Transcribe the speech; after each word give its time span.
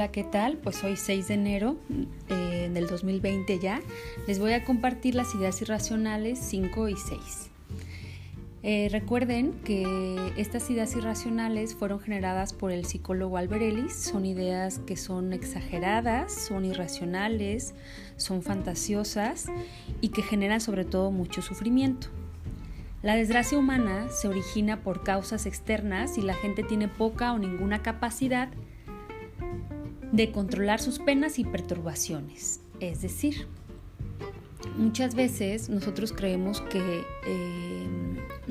Hola, 0.00 0.12
¿qué 0.12 0.24
tal? 0.24 0.56
Pues 0.56 0.82
hoy 0.82 0.96
6 0.96 1.28
de 1.28 1.34
enero 1.34 1.76
eh, 2.30 2.70
del 2.72 2.86
2020 2.86 3.58
ya. 3.58 3.82
Les 4.26 4.38
voy 4.38 4.54
a 4.54 4.64
compartir 4.64 5.14
las 5.14 5.34
ideas 5.34 5.60
irracionales 5.60 6.38
5 6.38 6.88
y 6.88 6.96
6. 6.96 7.50
Eh, 8.62 8.88
recuerden 8.90 9.52
que 9.62 10.16
estas 10.38 10.70
ideas 10.70 10.96
irracionales 10.96 11.74
fueron 11.74 12.00
generadas 12.00 12.54
por 12.54 12.72
el 12.72 12.86
psicólogo 12.86 13.36
Albert 13.36 13.60
Ellis. 13.60 13.92
Son 13.92 14.24
ideas 14.24 14.78
que 14.78 14.96
son 14.96 15.34
exageradas, 15.34 16.32
son 16.32 16.64
irracionales, 16.64 17.74
son 18.16 18.42
fantasiosas 18.42 19.48
y 20.00 20.08
que 20.08 20.22
generan 20.22 20.62
sobre 20.62 20.86
todo 20.86 21.10
mucho 21.10 21.42
sufrimiento. 21.42 22.08
La 23.02 23.16
desgracia 23.16 23.58
humana 23.58 24.08
se 24.08 24.28
origina 24.28 24.80
por 24.80 25.04
causas 25.04 25.44
externas 25.44 26.16
y 26.16 26.22
la 26.22 26.32
gente 26.32 26.62
tiene 26.62 26.88
poca 26.88 27.34
o 27.34 27.38
ninguna 27.38 27.82
capacidad 27.82 28.48
controlar 30.32 30.80
sus 30.80 30.98
penas 30.98 31.38
y 31.38 31.44
perturbaciones. 31.44 32.60
Es 32.80 33.02
decir, 33.02 33.46
muchas 34.76 35.14
veces 35.14 35.68
nosotros 35.68 36.12
creemos 36.12 36.60
que 36.62 37.04
eh, 37.26 37.86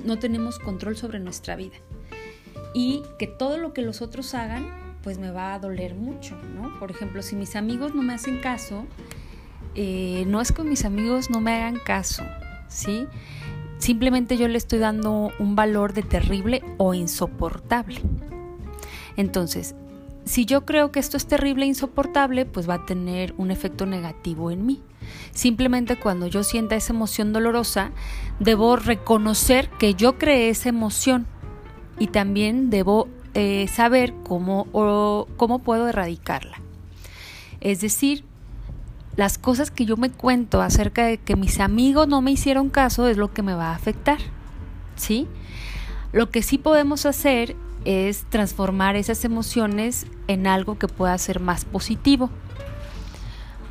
no 0.03 0.19
tenemos 0.19 0.59
control 0.59 0.97
sobre 0.97 1.19
nuestra 1.19 1.55
vida 1.55 1.77
y 2.73 3.03
que 3.17 3.27
todo 3.27 3.57
lo 3.57 3.73
que 3.73 3.81
los 3.81 4.01
otros 4.01 4.33
hagan 4.33 4.67
pues 5.03 5.17
me 5.17 5.31
va 5.31 5.53
a 5.53 5.59
doler 5.59 5.95
mucho, 5.95 6.35
¿no? 6.55 6.77
Por 6.77 6.91
ejemplo, 6.91 7.21
si 7.21 7.35
mis 7.35 7.55
amigos 7.55 7.95
no 7.95 8.01
me 8.01 8.13
hacen 8.13 8.39
caso, 8.39 8.85
eh, 9.75 10.25
no 10.27 10.41
es 10.41 10.51
que 10.51 10.63
mis 10.63 10.83
amigos 10.83 11.29
no 11.29 11.39
me 11.39 11.53
hagan 11.53 11.79
caso, 11.79 12.23
¿sí? 12.67 13.07
Simplemente 13.77 14.35
yo 14.35 14.47
le 14.49 14.57
estoy 14.57 14.79
dando 14.79 15.31
un 15.39 15.55
valor 15.55 15.93
de 15.93 16.03
terrible 16.03 16.61
o 16.77 16.93
insoportable. 16.93 18.01
Entonces, 19.15 19.73
si 20.29 20.45
yo 20.45 20.63
creo 20.63 20.91
que 20.91 20.99
esto 20.99 21.17
es 21.17 21.25
terrible 21.25 21.65
e 21.65 21.69
insoportable, 21.69 22.45
pues 22.45 22.69
va 22.69 22.75
a 22.75 22.85
tener 22.85 23.33
un 23.37 23.49
efecto 23.49 23.87
negativo 23.87 24.51
en 24.51 24.63
mí. 24.63 24.79
Simplemente 25.31 25.95
cuando 25.95 26.27
yo 26.27 26.43
sienta 26.43 26.75
esa 26.75 26.93
emoción 26.93 27.33
dolorosa, 27.33 27.89
debo 28.39 28.75
reconocer 28.75 29.71
que 29.79 29.95
yo 29.95 30.19
creé 30.19 30.49
esa 30.49 30.69
emoción 30.69 31.25
y 31.97 32.07
también 32.09 32.69
debo 32.69 33.07
eh, 33.33 33.67
saber 33.73 34.13
cómo, 34.23 34.67
cómo 35.35 35.59
puedo 35.59 35.87
erradicarla. 35.87 36.61
Es 37.59 37.81
decir, 37.81 38.23
las 39.15 39.39
cosas 39.39 39.71
que 39.71 39.87
yo 39.87 39.97
me 39.97 40.11
cuento 40.11 40.61
acerca 40.61 41.07
de 41.07 41.17
que 41.17 41.35
mis 41.35 41.59
amigos 41.59 42.07
no 42.07 42.21
me 42.21 42.29
hicieron 42.29 42.69
caso 42.69 43.07
es 43.07 43.17
lo 43.17 43.33
que 43.33 43.41
me 43.41 43.55
va 43.55 43.71
a 43.71 43.75
afectar. 43.75 44.19
¿Sí? 44.95 45.27
Lo 46.11 46.29
que 46.29 46.43
sí 46.43 46.59
podemos 46.59 47.07
hacer 47.07 47.55
es 47.85 48.25
transformar 48.29 48.95
esas 48.95 49.23
emociones 49.25 50.05
en 50.27 50.47
algo 50.47 50.77
que 50.77 50.87
pueda 50.87 51.17
ser 51.17 51.39
más 51.39 51.65
positivo. 51.65 52.29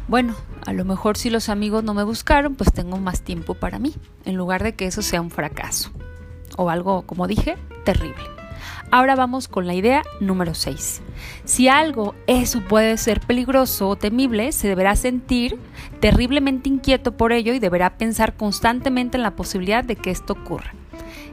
Bueno, 0.09 0.35
a 0.65 0.73
lo 0.73 0.85
mejor 0.85 1.17
si 1.17 1.31
los 1.31 1.49
amigos 1.49 1.85
no 1.85 1.95
me 1.95 2.03
buscaron, 2.03 2.55
pues 2.55 2.73
tengo 2.73 2.97
más 2.99 3.23
tiempo 3.23 3.55
para 3.55 3.79
mí, 3.79 3.95
en 4.25 4.37
lugar 4.37 4.63
de 4.63 4.75
que 4.75 4.87
eso 4.87 5.03
sea 5.03 5.21
un 5.21 5.31
fracaso 5.31 5.91
o 6.57 6.71
algo, 6.71 7.03
como 7.03 7.27
dije, 7.27 7.57
terrible. 7.85 8.25
Ahora 8.91 9.17
vamos 9.17 9.49
con 9.49 9.67
la 9.67 9.75
idea 9.75 10.03
número 10.19 10.55
6. 10.55 11.03
Si 11.45 11.69
algo 11.69 12.15
eso 12.27 12.63
puede 12.63 12.97
ser 12.97 13.21
peligroso 13.21 13.89
o 13.89 13.97
temible, 13.97 14.51
se 14.53 14.67
deberá 14.67 14.97
sentir 14.97 15.59
terriblemente 16.01 16.69
inquieto 16.69 17.17
por 17.17 17.33
ello 17.33 17.53
y 17.53 17.59
deberá 17.59 17.99
pensar 17.99 18.35
constantemente 18.37 19.19
en 19.19 19.23
la 19.23 19.37
posibilidad 19.37 19.85
de 19.85 19.97
que 19.97 20.11
esto 20.11 20.33
ocurra. 20.33 20.73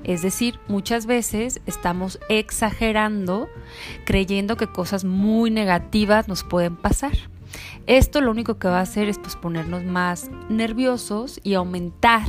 Es 0.05 0.21
decir, 0.21 0.59
muchas 0.67 1.07
veces 1.07 1.61
estamos 1.65 2.19
exagerando 2.29 3.49
creyendo 4.05 4.55
que 4.55 4.67
cosas 4.67 5.03
muy 5.03 5.49
negativas 5.49 6.27
nos 6.27 6.43
pueden 6.43 6.75
pasar. 6.75 7.13
Esto 7.87 8.21
lo 8.21 8.31
único 8.31 8.59
que 8.59 8.67
va 8.67 8.79
a 8.79 8.83
hacer 8.83 9.09
es 9.09 9.17
pues, 9.17 9.35
ponernos 9.35 9.83
más 9.83 10.29
nerviosos 10.49 11.39
y 11.43 11.55
aumentar 11.55 12.27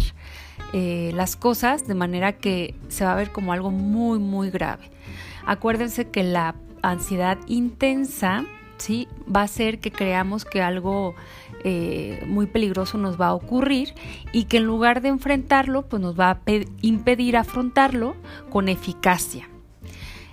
eh, 0.72 1.10
las 1.14 1.36
cosas 1.36 1.86
de 1.86 1.94
manera 1.94 2.32
que 2.32 2.74
se 2.88 3.04
va 3.04 3.12
a 3.12 3.16
ver 3.16 3.30
como 3.30 3.52
algo 3.52 3.70
muy, 3.70 4.18
muy 4.18 4.50
grave. 4.50 4.90
Acuérdense 5.44 6.08
que 6.08 6.22
la 6.22 6.54
ansiedad 6.82 7.38
intensa 7.46 8.44
¿sí? 8.78 9.06
va 9.34 9.40
a 9.40 9.44
hacer 9.44 9.80
que 9.80 9.92
creamos 9.92 10.44
que 10.44 10.62
algo 10.62 11.14
eh, 11.64 12.22
muy 12.26 12.46
peligroso 12.46 12.98
nos 12.98 13.20
va 13.20 13.28
a 13.28 13.34
ocurrir 13.34 13.94
y 14.32 14.44
que 14.44 14.58
en 14.58 14.64
lugar 14.64 15.00
de 15.02 15.08
enfrentarlo, 15.08 15.82
pues 15.82 16.00
nos 16.02 16.18
va 16.18 16.30
a 16.30 16.40
impedir 16.82 17.36
afrontarlo 17.36 18.16
con 18.50 18.68
eficacia. 18.68 19.48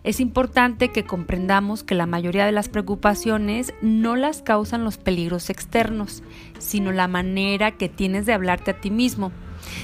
Es 0.03 0.19
importante 0.19 0.89
que 0.89 1.05
comprendamos 1.05 1.83
que 1.83 1.95
la 1.95 2.05
mayoría 2.05 2.45
de 2.45 2.51
las 2.51 2.67
preocupaciones 2.67 3.73
no 3.81 4.17
las 4.17 4.41
causan 4.41 4.83
los 4.83 4.97
peligros 4.97 5.49
externos, 5.49 6.23
sino 6.59 6.91
la 6.91 7.07
manera 7.07 7.71
que 7.71 7.87
tienes 7.87 8.25
de 8.25 8.33
hablarte 8.33 8.71
a 8.71 8.81
ti 8.81 8.91
mismo. 8.91 9.31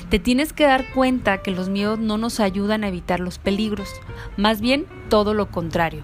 Te 0.10 0.20
tienes 0.20 0.52
que 0.52 0.66
dar 0.66 0.92
cuenta 0.94 1.42
que 1.42 1.52
los 1.52 1.70
miedos 1.70 2.00
no 2.00 2.18
nos 2.18 2.42
ayudan 2.42 2.84
a 2.84 2.90
evitar 2.90 3.22
los 3.22 3.40
peligros, 3.40 3.90
más 4.36 4.60
bien 4.60 4.86
todo 5.08 5.34
lo 5.34 5.52
contrario. 5.52 6.04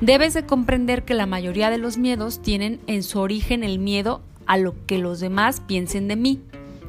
Debes 0.00 0.32
de 0.32 0.46
comprender 0.46 1.04
que 1.04 1.14
la 1.14 1.26
mayoría 1.26 1.68
de 1.70 1.78
los 1.78 1.98
miedos 1.98 2.40
tienen 2.40 2.80
en 2.86 3.02
su 3.02 3.20
origen 3.20 3.62
el 3.62 3.78
miedo 3.78 4.22
a 4.46 4.56
lo 4.56 4.74
que 4.86 4.98
los 4.98 5.20
demás 5.20 5.60
piensen 5.60 6.08
de 6.08 6.16
mí. 6.16 6.42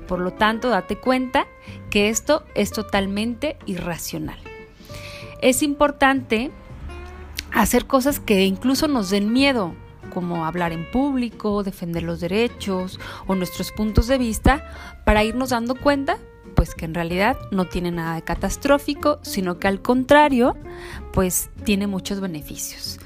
Por 0.08 0.20
lo 0.20 0.32
tanto, 0.32 0.70
date 0.70 0.98
cuenta 0.98 1.48
que 1.90 2.10
esto 2.10 2.44
es 2.56 2.72
totalmente 2.72 3.58
irracional. 3.66 4.38
Es 5.42 5.64
importante 5.64 6.52
hacer 7.52 7.86
cosas 7.86 8.20
que 8.20 8.46
incluso 8.46 8.88
nos 8.88 9.10
den 9.10 9.34
miedo, 9.34 9.74
como 10.14 10.46
hablar 10.46 10.72
en 10.72 10.90
público, 10.92 11.64
defender 11.64 12.04
los 12.04 12.20
derechos 12.20 13.00
o 13.28 13.36
nuestros 13.36 13.72
puntos 13.72 14.08
de 14.08 14.18
vista, 14.18 14.70
para 15.06 15.24
irnos 15.24 15.50
dando 15.50 15.76
cuenta 15.76 16.18
pues 16.56 16.74
que 16.74 16.86
en 16.86 16.94
realidad 16.94 17.38
no 17.52 17.66
tiene 17.66 17.92
nada 17.92 18.16
de 18.16 18.24
catastrófico, 18.24 19.20
sino 19.22 19.60
que 19.60 19.68
al 19.68 19.82
contrario, 19.82 20.56
pues 21.12 21.50
tiene 21.66 21.86
muchos 21.86 22.22
beneficios. 22.22 23.00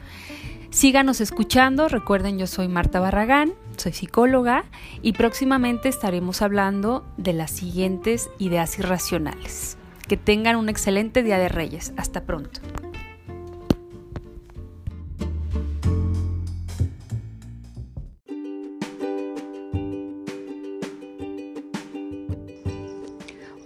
Síganos 0.70 1.20
escuchando, 1.20 1.90
recuerden 1.90 2.38
yo 2.38 2.46
soy 2.46 2.68
Marta 2.68 3.00
Barragán, 3.00 3.54
soy 3.80 3.94
psicóloga 3.94 4.66
y 5.02 5.14
próximamente 5.14 5.90
estaremos 5.90 6.42
hablando 6.42 7.06
de 7.18 7.34
las 7.34 7.52
siguientes 7.52 8.30
ideas 8.38 8.78
irracionales. 8.80 9.78
Que 10.08 10.18
tengan 10.18 10.56
un 10.56 10.70
excelente 10.70 11.24
Día 11.24 11.38
de 11.38 11.50
Reyes. 11.50 11.94
Hasta 11.98 12.26
pronto. 12.26 12.60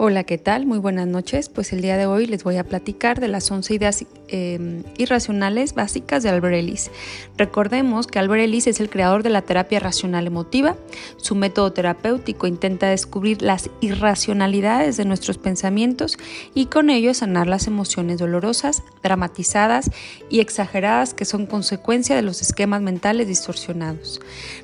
Hola, 0.06 0.26
¿qué 0.26 0.38
tal? 0.38 0.66
Muy 0.66 0.80
buenas 0.80 1.08
noches. 1.08 1.48
Pues 1.48 1.72
el 1.72 1.82
día 1.82 1.96
de 1.96 2.08
hoy 2.08 2.26
les 2.26 2.44
voy 2.44 2.58
a 2.58 2.66
platicar 2.66 3.22
de 3.22 3.30
las 3.30 3.50
11 3.50 3.74
ideas 3.74 4.06
em, 4.28 4.84
irracionales 4.98 5.76
básicas 5.76 6.24
de 6.24 6.30
Albert 6.30 6.56
Ellis. 6.56 6.92
Recordemos 7.38 8.08
que 8.08 8.20
Albert 8.20 8.44
Ellis 8.44 8.68
es 8.68 8.82
el 8.82 8.90
creador 8.90 9.24
de 9.24 9.30
la 9.30 9.44
terapia 9.44 9.80
racional 9.80 10.28
emotiva. 10.28 10.76
Su 11.16 11.36
método 11.36 11.72
terapéutico 11.72 12.48
intenta 12.48 12.90
descubrir 12.90 13.42
las 13.42 13.70
irracionalidades 13.80 14.98
de 14.98 15.06
nuestros 15.06 15.38
pensamientos 15.38 16.18
y 16.54 16.66
con 16.66 16.90
ello 16.90 17.14
sanar 17.14 17.48
las 17.48 17.68
emociones 17.68 18.20
dolorosas, 18.20 18.84
dramatizadas 19.04 19.90
y 20.30 20.42
exageradas 20.42 21.14
que 21.14 21.24
son 21.24 21.46
consecuencia 21.46 22.14
de 22.14 22.24
los 22.24 22.42
esquemas 22.42 22.82
mentales 22.82 23.30
distorsionados. 23.30 24.20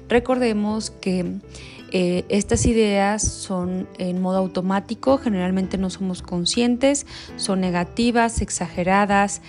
Recordemos 0.10 0.90
que 0.90 1.40
eh, 1.92 2.26
estas 2.30 2.66
ideas 2.66 3.22
son 3.24 3.88
en 3.98 4.22
modo 4.22 4.38
automático, 4.38 5.18
generalmente 5.18 5.78
no 5.78 5.90
somos 5.90 6.22
conscientes, 6.22 7.06
son 7.38 7.62
negativas, 7.62 8.42
exageradas 8.42 9.42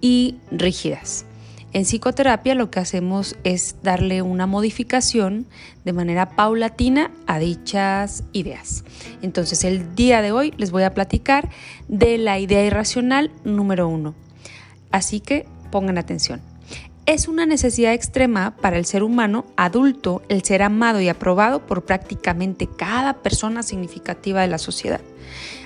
y 0.00 0.36
rígidas. 0.50 1.26
En 1.72 1.84
psicoterapia 1.84 2.54
lo 2.54 2.70
que 2.70 2.80
hacemos 2.80 3.36
es 3.44 3.76
darle 3.82 4.22
una 4.22 4.46
modificación 4.46 5.46
de 5.84 5.92
manera 5.92 6.30
paulatina 6.30 7.10
a 7.26 7.38
dichas 7.38 8.24
ideas. 8.32 8.84
Entonces 9.20 9.62
el 9.64 9.94
día 9.94 10.22
de 10.22 10.32
hoy 10.32 10.54
les 10.56 10.70
voy 10.70 10.84
a 10.84 10.94
platicar 10.94 11.50
de 11.88 12.16
la 12.18 12.38
idea 12.38 12.64
irracional 12.64 13.30
número 13.44 13.88
uno. 13.88 14.14
Así 14.90 15.20
que 15.20 15.46
pongan 15.70 15.98
atención. 15.98 16.40
Es 17.06 17.28
una 17.28 17.46
necesidad 17.46 17.92
extrema 17.92 18.56
para 18.56 18.78
el 18.78 18.84
ser 18.84 19.04
humano 19.04 19.44
adulto 19.56 20.22
el 20.28 20.42
ser 20.42 20.64
amado 20.64 21.00
y 21.00 21.08
aprobado 21.08 21.64
por 21.64 21.84
prácticamente 21.84 22.66
cada 22.66 23.22
persona 23.22 23.62
significativa 23.62 24.40
de 24.40 24.48
la 24.48 24.58
sociedad. 24.58 25.00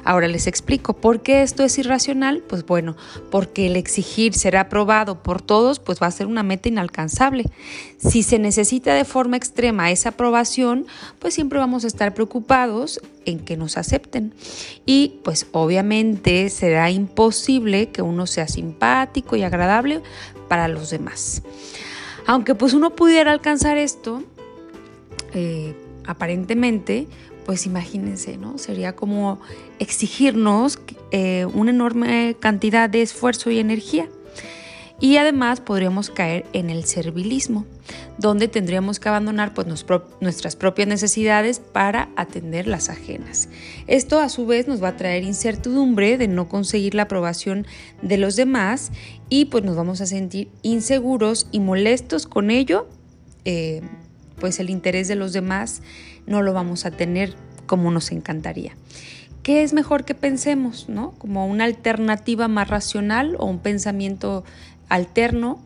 Ahora 0.05 0.29
les 0.29 0.47
explico 0.47 0.95
por 0.95 1.23
qué 1.23 1.43
esto 1.43 1.63
es 1.63 1.79
irracional. 1.79 2.43
Pues 2.47 2.67
bueno, 2.67 2.95
porque 3.31 3.67
el 3.67 3.77
exigir 3.77 4.35
ser 4.35 4.59
aprobado 4.59 5.23
por 5.23 5.41
todos 5.41 5.79
pues 5.79 6.01
va 6.03 6.09
a 6.09 6.11
ser 6.11 6.27
una 6.27 6.43
meta 6.43 6.69
inalcanzable. 6.69 7.47
Si 7.97 8.23
se 8.23 8.39
necesita 8.39 8.93
de 8.95 9.07
forma 9.07 9.39
extrema 9.39 9.91
esa 9.91 10.11
aprobación, 10.11 10.87
pues 11.19 11.33
siempre 11.33 11.59
vamos 11.59 11.85
a 11.85 11.87
estar 11.87 12.13
preocupados 12.13 13.01
en 13.25 13.39
que 13.39 13.57
nos 13.57 13.79
acepten. 13.79 14.35
Y 14.85 15.21
pues 15.25 15.47
obviamente 15.53 16.51
será 16.51 16.91
imposible 16.91 17.89
que 17.89 18.03
uno 18.03 18.27
sea 18.27 18.47
simpático 18.47 19.37
y 19.37 19.43
agradable 19.43 20.03
para 20.50 20.67
los 20.67 20.91
demás. 20.91 21.43
Aunque 22.26 22.56
pues 22.56 22.75
uno 22.75 22.91
pudiera 22.91 23.31
alcanzar 23.31 23.79
esto, 23.79 24.25
eh, 25.32 25.76
aparentemente, 26.05 27.06
pues 27.47 27.67
imagínense, 27.67 28.37
¿no? 28.37 28.58
Sería 28.58 28.97
como 28.97 29.41
exigirnos 29.79 30.81
eh, 31.12 31.47
una 31.55 31.70
enorme 31.70 32.35
cantidad 32.41 32.91
de 32.91 33.02
esfuerzo 33.02 33.52
y 33.52 33.61
energía. 33.61 34.08
Y 34.99 35.17
además 35.19 35.61
podríamos 35.61 36.11
caer 36.11 36.44
en 36.53 36.69
el 36.69 36.85
servilismo, 36.85 37.64
donde 38.19 38.49
tendríamos 38.49 39.00
que 39.00 39.08
abandonar 39.08 39.55
pues, 39.55 39.67
nuestras 40.20 40.56
propias 40.56 40.88
necesidades 40.88 41.58
para 41.58 42.11
atender 42.17 42.67
las 42.67 42.91
ajenas. 42.91 43.49
Esto 43.87 44.19
a 44.19 44.29
su 44.29 44.46
vez 44.46 44.69
nos 44.69 44.82
va 44.82 44.88
a 44.88 44.96
traer 44.96 45.23
incertidumbre 45.23 46.19
de 46.19 46.29
no 46.29 46.49
conseguir 46.49 46.94
la 46.94 47.05
aprobación 47.05 47.67
de 48.03 48.19
los 48.19 48.37
demás 48.37 48.93
y 49.31 49.47
pues 49.47 49.65
nos 49.65 49.77
vamos 49.77 50.00
a 50.00 50.06
sentir 50.06 50.50
inseguros 50.62 51.47
y 51.53 51.61
molestos 51.61 52.27
con 52.27 52.50
ello, 52.50 52.88
eh, 53.44 53.81
pues 54.38 54.59
el 54.59 54.69
interés 54.69 55.09
de 55.09 55.15
los 55.15 55.32
demás 55.32 55.82
no 56.27 56.43
lo 56.43 56.53
vamos 56.53 56.85
a 56.85 56.91
tener 56.91 57.35
como 57.67 57.91
nos 57.91 58.11
encantaría. 58.11 58.77
¿Qué 59.43 59.62
es 59.62 59.73
mejor 59.73 60.05
que 60.05 60.15
pensemos, 60.15 60.88
no? 60.88 61.12
Como 61.12 61.47
una 61.47 61.65
alternativa 61.65 62.49
más 62.49 62.69
racional 62.69 63.37
o 63.38 63.47
un 63.47 63.61
pensamiento 63.61 64.44
alterno, 64.88 65.62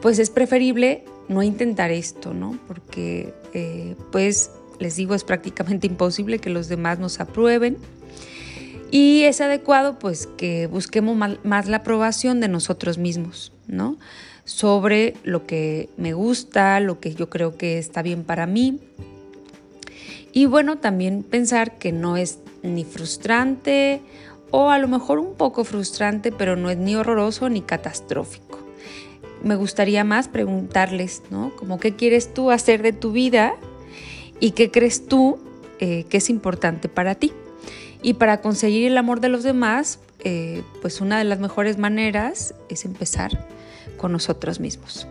pues 0.00 0.18
es 0.18 0.30
preferible 0.30 1.04
no 1.28 1.42
intentar 1.42 1.90
esto, 1.90 2.32
¿no? 2.32 2.58
Porque, 2.66 3.34
eh, 3.52 3.96
pues, 4.12 4.50
les 4.78 4.96
digo, 4.96 5.14
es 5.14 5.24
prácticamente 5.24 5.86
imposible 5.86 6.38
que 6.38 6.48
los 6.48 6.68
demás 6.68 6.98
nos 6.98 7.20
aprueben. 7.20 7.76
Y 8.90 9.22
es 9.24 9.40
adecuado, 9.40 9.98
pues, 9.98 10.26
que 10.26 10.66
busquemos 10.66 11.16
más 11.44 11.68
la 11.68 11.78
aprobación 11.78 12.40
de 12.40 12.48
nosotros 12.48 12.98
mismos, 12.98 13.52
¿no? 13.66 13.96
Sobre 14.44 15.14
lo 15.24 15.46
que 15.46 15.90
me 15.96 16.14
gusta, 16.14 16.80
lo 16.80 17.00
que 17.00 17.14
yo 17.14 17.28
creo 17.28 17.56
que 17.56 17.78
está 17.78 18.02
bien 18.02 18.24
para 18.24 18.46
mí. 18.46 18.80
Y 20.32 20.46
bueno, 20.46 20.78
también 20.78 21.22
pensar 21.22 21.78
que 21.78 21.92
no 21.92 22.16
es 22.16 22.38
ni 22.62 22.84
frustrante 22.84 24.00
o 24.50 24.70
a 24.70 24.78
lo 24.78 24.88
mejor 24.88 25.18
un 25.18 25.34
poco 25.34 25.64
frustrante, 25.64 26.32
pero 26.32 26.56
no 26.56 26.70
es 26.70 26.78
ni 26.78 26.96
horroroso 26.96 27.48
ni 27.50 27.60
catastrófico 27.60 28.58
me 29.42 29.56
gustaría 29.56 30.04
más 30.04 30.28
preguntarles, 30.28 31.22
¿no? 31.30 31.54
Como 31.56 31.78
qué 31.78 31.94
quieres 31.94 32.32
tú 32.34 32.50
hacer 32.50 32.82
de 32.82 32.92
tu 32.92 33.12
vida 33.12 33.54
y 34.40 34.52
qué 34.52 34.70
crees 34.70 35.06
tú 35.06 35.38
eh, 35.78 36.04
que 36.08 36.18
es 36.18 36.30
importante 36.30 36.88
para 36.88 37.14
ti. 37.14 37.32
Y 38.02 38.14
para 38.14 38.40
conseguir 38.40 38.86
el 38.86 38.98
amor 38.98 39.20
de 39.20 39.28
los 39.28 39.42
demás, 39.42 39.98
eh, 40.20 40.62
pues 40.80 41.00
una 41.00 41.18
de 41.18 41.24
las 41.24 41.40
mejores 41.40 41.78
maneras 41.78 42.54
es 42.68 42.84
empezar 42.84 43.46
con 43.96 44.12
nosotros 44.12 44.60
mismos. 44.60 45.06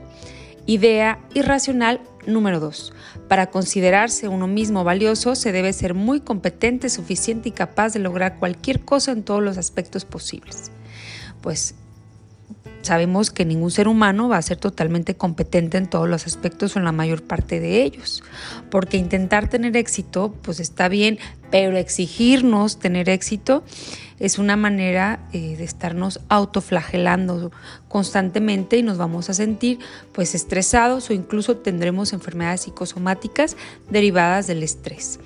Idea 0.66 1.20
irracional 1.34 2.02
número 2.26 2.60
dos. 2.60 2.94
Para 3.28 3.48
considerarse 3.48 4.28
uno 4.28 4.48
mismo 4.48 4.84
valioso 4.84 5.36
se 5.36 5.52
debe 5.52 5.72
ser 5.74 5.94
muy 5.94 6.20
competente, 6.20 6.90
suficiente 6.90 7.50
y 7.50 7.52
capaz 7.54 7.94
de 7.94 8.00
lograr 8.00 8.38
cualquier 8.38 8.82
cosa 8.82 9.12
en 9.12 9.24
todos 9.24 9.42
los 9.42 9.58
aspectos 9.58 10.06
posibles. 10.06 10.72
Pues 11.42 11.76
Sabemos 12.82 13.32
que 13.32 13.46
ningún 13.46 13.72
ser 13.72 13.88
humano 13.88 14.30
va 14.30 14.38
a 14.38 14.42
ser 14.42 14.58
totalmente 14.58 15.16
competente 15.16 15.78
en 15.78 15.88
todos 15.88 16.08
los 16.08 16.26
aspectos 16.26 16.76
o 16.76 16.80
en 16.80 16.86
la 16.86 16.92
mayor 16.92 17.24
parte 17.24 17.60
de 17.60 17.84
ellos, 17.84 18.24
porque 18.70 18.98
intentar 18.98 19.50
tener 19.50 19.76
éxito, 19.76 20.34
pues 20.42 20.60
está 20.60 20.88
bien, 20.88 21.20
pero 21.52 21.78
exigirnos 21.78 22.80
tener 22.80 23.10
éxito 23.10 23.64
es 24.20 24.40
una 24.40 24.56
manera 24.56 25.20
eh, 25.32 25.56
de 25.58 25.64
estarnos 25.64 26.20
autoflagelando 26.28 27.52
constantemente 27.88 28.78
y 28.78 28.84
nos 28.84 28.98
vamos 28.98 29.30
a 29.30 29.34
sentir 29.34 29.80
pues 30.12 30.34
estresados 30.34 31.10
o 31.10 31.14
incluso 31.14 31.58
tendremos 31.58 32.14
enfermedades 32.14 32.62
psicosomáticas 32.62 33.56
derivadas 33.90 34.48
del 34.48 34.64
estrés. 34.64 35.20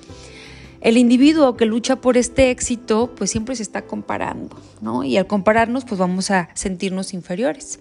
El 0.82 0.96
individuo 0.96 1.56
que 1.56 1.64
lucha 1.64 1.96
por 1.96 2.16
este 2.16 2.50
éxito, 2.50 3.14
pues 3.16 3.30
siempre 3.30 3.54
se 3.54 3.62
está 3.62 3.82
comparando, 3.82 4.56
¿no? 4.80 5.04
Y 5.04 5.16
al 5.16 5.28
compararnos, 5.28 5.84
pues 5.84 5.98
vamos 5.98 6.32
a 6.32 6.48
sentirnos 6.54 7.14
inferiores. 7.14 7.78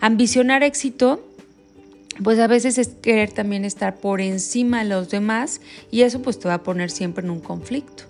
Ambicionar 0.00 0.62
éxito, 0.62 1.22
pues 2.22 2.38
a 2.38 2.46
veces 2.46 2.78
es 2.78 2.88
querer 2.88 3.30
también 3.30 3.66
estar 3.66 3.96
por 3.96 4.22
encima 4.22 4.82
de 4.82 4.88
los 4.88 5.10
demás 5.10 5.60
y 5.90 6.02
eso 6.02 6.22
pues 6.22 6.38
te 6.38 6.48
va 6.48 6.54
a 6.54 6.62
poner 6.62 6.90
siempre 6.90 7.24
en 7.24 7.30
un 7.30 7.40
conflicto. 7.40 8.04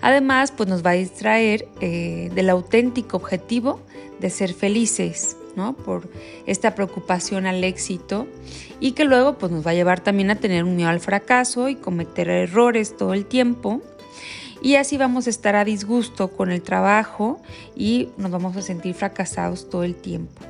Además, 0.00 0.52
pues 0.52 0.68
nos 0.68 0.84
va 0.84 0.90
a 0.90 0.94
distraer 0.94 1.68
eh, 1.80 2.30
del 2.34 2.50
auténtico 2.50 3.16
objetivo 3.16 3.80
de 4.18 4.30
ser 4.30 4.54
felices, 4.54 5.36
¿no? 5.56 5.74
Por 5.74 6.08
esta 6.46 6.74
preocupación 6.74 7.46
al 7.46 7.64
éxito 7.64 8.26
y 8.78 8.92
que 8.92 9.04
luego 9.04 9.38
pues 9.38 9.50
nos 9.50 9.66
va 9.66 9.72
a 9.72 9.74
llevar 9.74 10.00
también 10.00 10.30
a 10.30 10.36
tener 10.36 10.64
un 10.64 10.76
miedo 10.76 10.90
al 10.90 11.00
fracaso 11.00 11.68
y 11.68 11.74
cometer 11.74 12.28
errores 12.28 12.96
todo 12.96 13.14
el 13.14 13.24
tiempo. 13.24 13.82
Y 14.62 14.76
así 14.76 14.96
vamos 14.96 15.26
a 15.26 15.30
estar 15.30 15.56
a 15.56 15.64
disgusto 15.64 16.28
con 16.28 16.50
el 16.50 16.62
trabajo 16.62 17.40
y 17.74 18.10
nos 18.16 18.30
vamos 18.30 18.56
a 18.56 18.62
sentir 18.62 18.94
fracasados 18.94 19.68
todo 19.68 19.82
el 19.84 19.94
tiempo. 19.94 20.42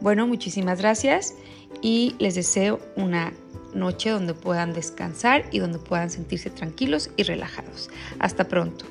Bueno, 0.00 0.26
muchísimas 0.26 0.80
gracias 0.80 1.34
y 1.82 2.16
les 2.18 2.34
deseo 2.34 2.80
una 2.96 3.32
noche 3.74 4.10
donde 4.10 4.34
puedan 4.34 4.72
descansar 4.72 5.44
y 5.52 5.58
donde 5.58 5.78
puedan 5.78 6.10
sentirse 6.10 6.50
tranquilos 6.50 7.10
y 7.16 7.22
relajados. 7.22 7.90
Hasta 8.18 8.48
pronto. 8.48 8.86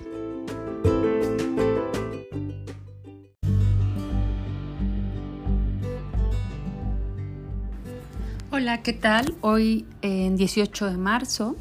Hola, 8.52 8.84
¿qué 8.84 8.94
tal? 8.94 9.34
Hoy 9.42 9.88
en 10.04 10.36
18 10.38 10.92
de 10.92 10.98
marzo 10.98 11.56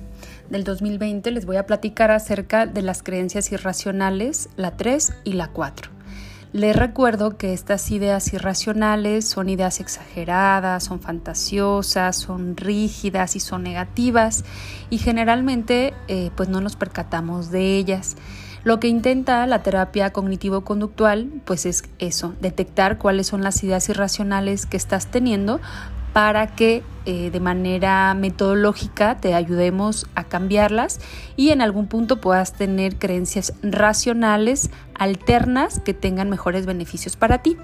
del 0.50 0.65
2020 0.65 1.31
les 1.31 1.47
voy 1.47 1.57
a 1.57 1.65
platicar 1.65 2.11
acerca 2.11 2.67
de 2.67 2.83
las 2.83 3.03
creencias 3.03 3.50
irracionales, 3.53 4.50
la 4.57 4.77
3 4.77 5.15
y 5.25 5.33
la 5.33 5.49
4. 5.49 6.00
Les 6.52 6.75
recuerdo 6.75 7.37
que 7.37 7.52
estas 7.52 7.92
ideas 7.92 8.33
irracionales 8.33 9.25
son 9.28 9.49
ideas 9.49 9.78
exageradas, 9.78 10.83
son 10.83 11.00
fantasiosas, 11.00 12.16
son 12.16 12.57
rígidas 12.57 13.37
y 13.37 13.40
son 13.40 13.62
negativas 13.62 14.45
y 14.90 14.99
generalmente 14.99 15.95
eh, 16.09 16.33
pues 16.35 16.49
no 16.49 16.61
nos 16.61 16.75
percatamos 16.75 17.52
de 17.52 17.76
ellas. 17.76 18.16
Lo 18.64 18.80
que 18.80 18.88
intenta 18.88 19.47
la 19.47 19.62
terapia 19.62 20.12
cognitivo-conductual 20.12 21.30
pues 21.45 21.66
es 21.66 21.85
eso, 22.00 22.35
detectar 22.40 22.99
cuáles 22.99 23.28
son 23.28 23.45
las 23.45 23.62
ideas 23.62 23.88
irracionales 23.88 24.66
que 24.66 24.76
estás 24.76 25.07
teniendo 25.07 25.61
para 26.12 26.49
que 26.49 26.83
eh, 27.07 27.31
de 27.31 27.40
manera 27.40 28.12
metodológica 28.14 29.17
te 29.19 29.35
ayudemos 29.35 30.07
a 30.14 30.25
cambiarlas 30.25 31.00
y 31.37 31.50
en 31.50 31.62
algún 31.62 31.87
punto 31.87 32.21
puedas 32.21 32.52
tener 32.52 32.97
creencias 32.97 33.55
racionales 33.62 34.71
alternas 34.95 35.81
que 35.81 35.95
tengan 35.95 36.29
mejores 36.29 36.67
beneficios 36.67 37.17
para 37.17 37.38
ti. 37.38 37.57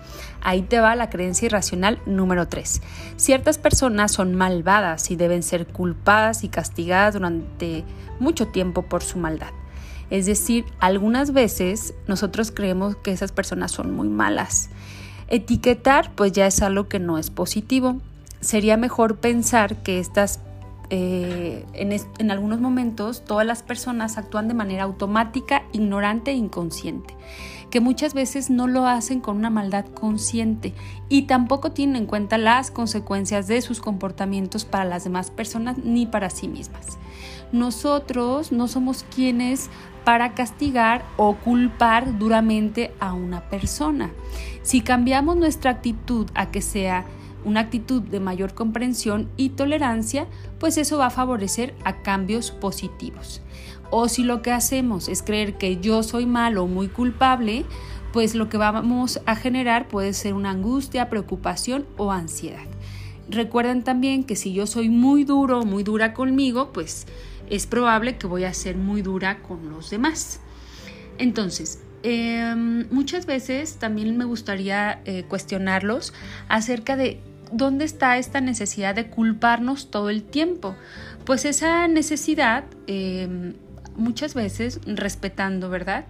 Ahí 0.42 0.62
te 0.62 0.80
va 0.80 0.96
la 0.96 1.10
creencia 1.10 1.46
irracional 1.46 2.00
número 2.06 2.48
3. 2.48 2.80
Ciertas 3.16 3.58
personas 3.58 4.12
son 4.12 4.34
malvadas 4.34 5.10
y 5.10 5.16
deben 5.16 5.42
ser 5.42 5.66
culpadas 5.66 6.44
y 6.44 6.48
castigadas 6.48 7.14
durante 7.14 7.84
mucho 8.20 8.48
tiempo 8.48 8.82
por 8.82 9.02
su 9.02 9.18
maldad. 9.18 9.50
Es 10.08 10.24
decir, 10.24 10.64
algunas 10.78 11.32
veces 11.32 11.94
nosotros 12.06 12.52
creemos 12.52 12.96
que 12.96 13.10
esas 13.10 13.32
personas 13.32 13.72
son 13.72 13.94
muy 13.94 14.08
malas. 14.08 14.70
Etiquetar 15.28 16.12
pues 16.14 16.32
ya 16.32 16.46
es 16.46 16.62
algo 16.62 16.88
que 16.88 17.00
no 17.00 17.18
es 17.18 17.30
positivo 17.30 18.00
sería 18.40 18.76
mejor 18.76 19.18
pensar 19.18 19.82
que 19.82 19.98
estas, 19.98 20.40
eh, 20.90 21.64
en, 21.72 22.30
algunos 22.30 22.60
momentos 22.60 23.24
todas 23.24 23.46
las 23.46 23.62
personas 23.62 24.18
actúan 24.18 24.48
de 24.48 24.54
manera 24.54 24.84
automática, 24.84 25.62
ignorante 25.72 26.30
e 26.30 26.34
inconsciente, 26.34 27.14
que 27.70 27.80
muchas 27.80 28.14
veces 28.14 28.50
no 28.50 28.66
lo 28.66 28.86
hacen 28.86 29.20
con 29.20 29.36
una 29.36 29.50
maldad 29.50 29.86
consciente 29.86 30.74
y 31.08 31.22
tampoco 31.22 31.72
tienen 31.72 31.96
en 31.96 32.06
cuenta 32.06 32.38
las 32.38 32.70
consecuencias 32.70 33.48
de 33.48 33.60
sus 33.62 33.80
comportamientos 33.80 34.64
para 34.64 34.84
las 34.84 35.04
demás 35.04 35.30
personas 35.30 35.78
ni 35.78 36.06
para 36.06 36.30
sí 36.30 36.48
mismas. 36.48 36.98
Nosotros 37.52 38.52
no 38.52 38.68
somos 38.68 39.04
quienes 39.14 39.70
para 40.04 40.34
castigar 40.34 41.04
o 41.16 41.34
culpar 41.34 42.16
duramente 42.18 42.92
a 43.00 43.12
una 43.12 43.48
persona. 43.48 44.10
Si 44.62 44.80
cambiamos 44.80 45.36
nuestra 45.36 45.72
actitud 45.72 46.28
a 46.34 46.50
que 46.52 46.62
sea 46.62 47.06
una 47.46 47.60
actitud 47.60 48.02
de 48.02 48.20
mayor 48.20 48.52
comprensión 48.52 49.30
y 49.36 49.50
tolerancia, 49.50 50.26
pues 50.58 50.76
eso 50.76 50.98
va 50.98 51.06
a 51.06 51.10
favorecer 51.10 51.74
a 51.84 52.02
cambios 52.02 52.50
positivos. 52.50 53.40
O 53.90 54.08
si 54.08 54.24
lo 54.24 54.42
que 54.42 54.50
hacemos 54.50 55.08
es 55.08 55.22
creer 55.22 55.56
que 55.56 55.78
yo 55.78 56.02
soy 56.02 56.26
malo 56.26 56.64
o 56.64 56.66
muy 56.66 56.88
culpable, 56.88 57.64
pues 58.12 58.34
lo 58.34 58.48
que 58.48 58.56
vamos 58.56 59.20
a 59.26 59.36
generar 59.36 59.88
puede 59.88 60.12
ser 60.12 60.34
una 60.34 60.50
angustia, 60.50 61.08
preocupación 61.08 61.86
o 61.96 62.10
ansiedad. 62.10 62.66
Recuerden 63.28 63.84
también 63.84 64.24
que 64.24 64.36
si 64.36 64.52
yo 64.52 64.66
soy 64.66 64.88
muy 64.88 65.24
duro 65.24 65.60
o 65.60 65.64
muy 65.64 65.84
dura 65.84 66.14
conmigo, 66.14 66.72
pues 66.72 67.06
es 67.48 67.66
probable 67.66 68.16
que 68.18 68.26
voy 68.26 68.44
a 68.44 68.52
ser 68.54 68.76
muy 68.76 69.02
dura 69.02 69.42
con 69.42 69.70
los 69.70 69.90
demás. 69.90 70.40
Entonces, 71.18 71.80
em, 72.02 72.86
muchas 72.90 73.26
veces 73.26 73.76
también 73.76 74.16
me 74.16 74.24
gustaría 74.24 75.00
eh, 75.04 75.24
cuestionarlos 75.28 76.12
acerca 76.48 76.96
de 76.96 77.20
¿dónde 77.52 77.84
está 77.84 78.18
esta 78.18 78.40
necesidad 78.40 78.94
de 78.94 79.08
culparnos 79.08 79.90
todo 79.90 80.10
el 80.10 80.22
tiempo? 80.22 80.76
Pues 81.24 81.44
esa 81.44 81.88
necesidad, 81.88 82.64
em, 82.86 83.54
muchas 83.96 84.34
veces, 84.34 84.80
respetando, 84.86 85.70
¿verdad? 85.70 86.04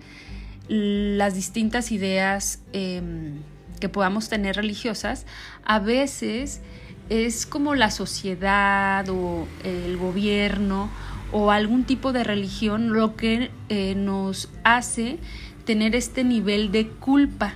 Las 0.68 1.34
distintas 1.34 1.92
ideas 1.92 2.60
em, 2.72 3.40
que 3.80 3.88
podamos 3.88 4.28
tener 4.28 4.56
religiosas, 4.56 5.26
a 5.64 5.78
veces 5.78 6.60
es 7.08 7.46
como 7.46 7.74
la 7.74 7.90
sociedad 7.90 9.08
o 9.08 9.46
el 9.62 9.96
gobierno 9.96 10.90
o 11.32 11.50
algún 11.50 11.84
tipo 11.84 12.12
de 12.12 12.24
religión 12.24 12.92
lo 12.92 13.16
que 13.16 13.50
eh, 13.68 13.94
nos 13.94 14.48
hace 14.64 15.18
tener 15.64 15.94
este 15.94 16.24
nivel 16.24 16.70
de 16.72 16.88
culpa, 16.88 17.54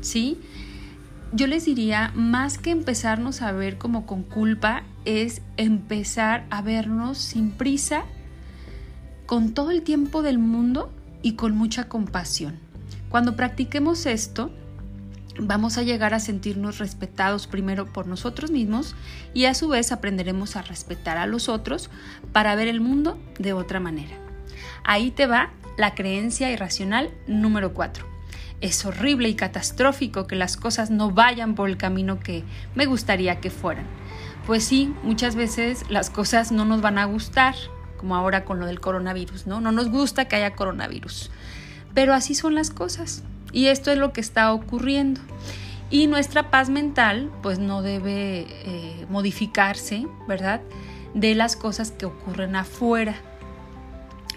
¿sí? 0.00 0.38
Yo 1.32 1.46
les 1.46 1.64
diría, 1.64 2.12
más 2.14 2.58
que 2.58 2.70
empezarnos 2.70 3.40
a 3.42 3.52
ver 3.52 3.78
como 3.78 4.04
con 4.06 4.22
culpa, 4.22 4.82
es 5.04 5.40
empezar 5.56 6.46
a 6.50 6.60
vernos 6.62 7.18
sin 7.18 7.50
prisa, 7.50 8.04
con 9.26 9.54
todo 9.54 9.70
el 9.70 9.82
tiempo 9.82 10.22
del 10.22 10.38
mundo 10.38 10.92
y 11.22 11.34
con 11.34 11.56
mucha 11.56 11.88
compasión. 11.88 12.58
Cuando 13.08 13.34
practiquemos 13.34 14.04
esto, 14.04 14.52
vamos 15.38 15.78
a 15.78 15.82
llegar 15.82 16.12
a 16.12 16.20
sentirnos 16.20 16.78
respetados 16.78 17.46
primero 17.46 17.86
por 17.86 18.06
nosotros 18.06 18.50
mismos 18.50 18.94
y 19.32 19.46
a 19.46 19.54
su 19.54 19.68
vez 19.68 19.90
aprenderemos 19.90 20.56
a 20.56 20.62
respetar 20.62 21.16
a 21.16 21.26
los 21.26 21.48
otros 21.48 21.88
para 22.32 22.54
ver 22.54 22.68
el 22.68 22.82
mundo 22.82 23.18
de 23.38 23.54
otra 23.54 23.80
manera. 23.80 24.16
Ahí 24.84 25.10
te 25.10 25.26
va 25.26 25.50
la 25.78 25.94
creencia 25.94 26.50
irracional 26.50 27.10
número 27.26 27.72
4 27.72 28.11
es 28.62 28.84
horrible 28.86 29.28
y 29.28 29.34
catastrófico 29.34 30.26
que 30.26 30.36
las 30.36 30.56
cosas 30.56 30.90
no 30.90 31.10
vayan 31.10 31.54
por 31.54 31.68
el 31.68 31.76
camino 31.76 32.20
que 32.20 32.44
me 32.74 32.86
gustaría 32.86 33.40
que 33.40 33.50
fueran. 33.50 33.86
Pues 34.46 34.64
sí, 34.64 34.94
muchas 35.02 35.34
veces 35.34 35.84
las 35.90 36.10
cosas 36.10 36.52
no 36.52 36.64
nos 36.64 36.80
van 36.80 36.98
a 36.98 37.04
gustar, 37.04 37.54
como 37.98 38.16
ahora 38.16 38.44
con 38.44 38.60
lo 38.60 38.66
del 38.66 38.80
coronavirus, 38.80 39.46
¿no? 39.46 39.60
No 39.60 39.72
nos 39.72 39.90
gusta 39.90 40.26
que 40.26 40.36
haya 40.36 40.54
coronavirus. 40.54 41.30
Pero 41.92 42.14
así 42.14 42.34
son 42.34 42.54
las 42.54 42.70
cosas. 42.70 43.22
Y 43.52 43.66
esto 43.66 43.90
es 43.90 43.98
lo 43.98 44.12
que 44.12 44.20
está 44.20 44.52
ocurriendo. 44.52 45.20
Y 45.90 46.06
nuestra 46.06 46.50
paz 46.50 46.70
mental, 46.70 47.30
pues 47.42 47.58
no 47.58 47.82
debe 47.82 48.46
eh, 48.48 49.06
modificarse, 49.10 50.06
¿verdad? 50.26 50.62
De 51.14 51.34
las 51.34 51.54
cosas 51.54 51.90
que 51.90 52.06
ocurren 52.06 52.56
afuera, 52.56 53.16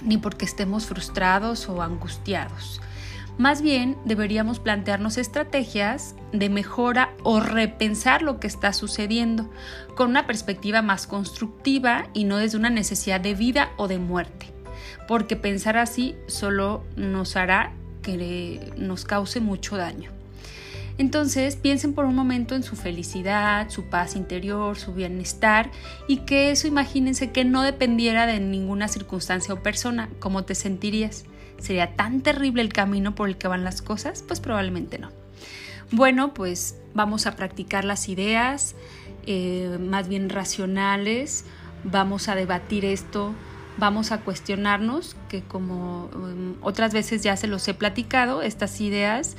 ni 0.02 0.18
porque 0.18 0.46
estemos 0.46 0.86
frustrados 0.88 1.70
o 1.70 1.82
angustiados. 1.82 2.82
Más 3.38 3.62
bien 3.62 3.98
deberíamos 4.06 4.60
plantearnos 4.60 5.18
estrategias 5.18 6.16
de 6.32 6.50
mejora 6.50 7.14
o 7.24 7.42
repensar 7.42 8.22
lo 8.22 8.40
que 8.40 8.48
está 8.48 8.72
sucediendo 8.72 9.50
con 9.96 10.10
una 10.10 10.26
perspectiva 10.26 10.82
más 10.82 11.06
constructiva 11.06 12.08
y 12.14 12.24
no 12.24 12.38
desde 12.38 12.58
una 12.58 12.70
necesidad 12.70 13.20
de 13.20 13.36
vida 13.36 13.72
o 13.76 13.90
de 13.90 14.00
muerte, 14.00 14.48
porque 15.08 15.36
pensar 15.36 15.76
así 15.76 16.16
solo 16.28 16.84
nos 16.96 17.36
hará 17.36 17.74
que 18.02 18.72
nos 18.78 19.04
cause 19.04 19.42
mucho 19.42 19.76
daño. 19.76 20.12
Entonces 20.98 21.58
piensen 21.58 21.94
por 21.94 22.06
un 22.06 22.16
momento 22.16 22.56
en 22.56 22.64
su 22.64 22.78
felicidad, 22.78 23.70
su 23.70 23.90
paz 23.90 24.16
interior, 24.16 24.78
su 24.78 24.94
bienestar 24.94 25.72
y 26.08 26.20
que 26.20 26.52
eso 26.52 26.68
imagínense 26.68 27.32
que 27.32 27.44
no 27.44 27.64
dependiera 27.64 28.26
de 28.26 28.40
ninguna 28.40 28.88
circunstancia 28.88 29.54
o 29.54 29.62
persona, 29.62 30.08
¿cómo 30.20 30.46
te 30.46 30.56
sentirías? 30.56 31.26
¿Sería 31.58 31.96
tan 31.96 32.22
terrible 32.22 32.62
el 32.62 32.74
camino 32.74 33.16
por 33.16 33.30
el 33.30 33.38
que 33.38 33.48
van 33.48 33.64
las 33.64 33.82
cosas? 33.82 34.24
Pues 34.24 34.40
probablemente 34.40 35.00
no. 35.00 35.10
Bueno, 35.92 36.34
pues 36.34 36.78
vamos 36.94 37.28
a 37.28 37.36
practicar 37.36 37.86
las 37.86 38.10
ideas 38.10 38.76
eh, 39.28 39.78
más 39.80 40.08
bien 40.08 40.30
racionales, 40.30 41.46
vamos 41.84 42.28
a 42.28 42.36
debatir 42.36 42.86
esto, 42.86 43.34
vamos 43.78 44.12
a 44.12 44.22
cuestionarnos, 44.22 45.16
que 45.30 45.42
como 45.42 46.06
um, 46.14 46.56
otras 46.62 46.94
veces 46.94 47.24
ya 47.24 47.36
se 47.36 47.48
los 47.48 47.68
he 47.68 47.74
platicado, 47.74 48.42
estas 48.42 48.80
ideas 48.82 49.36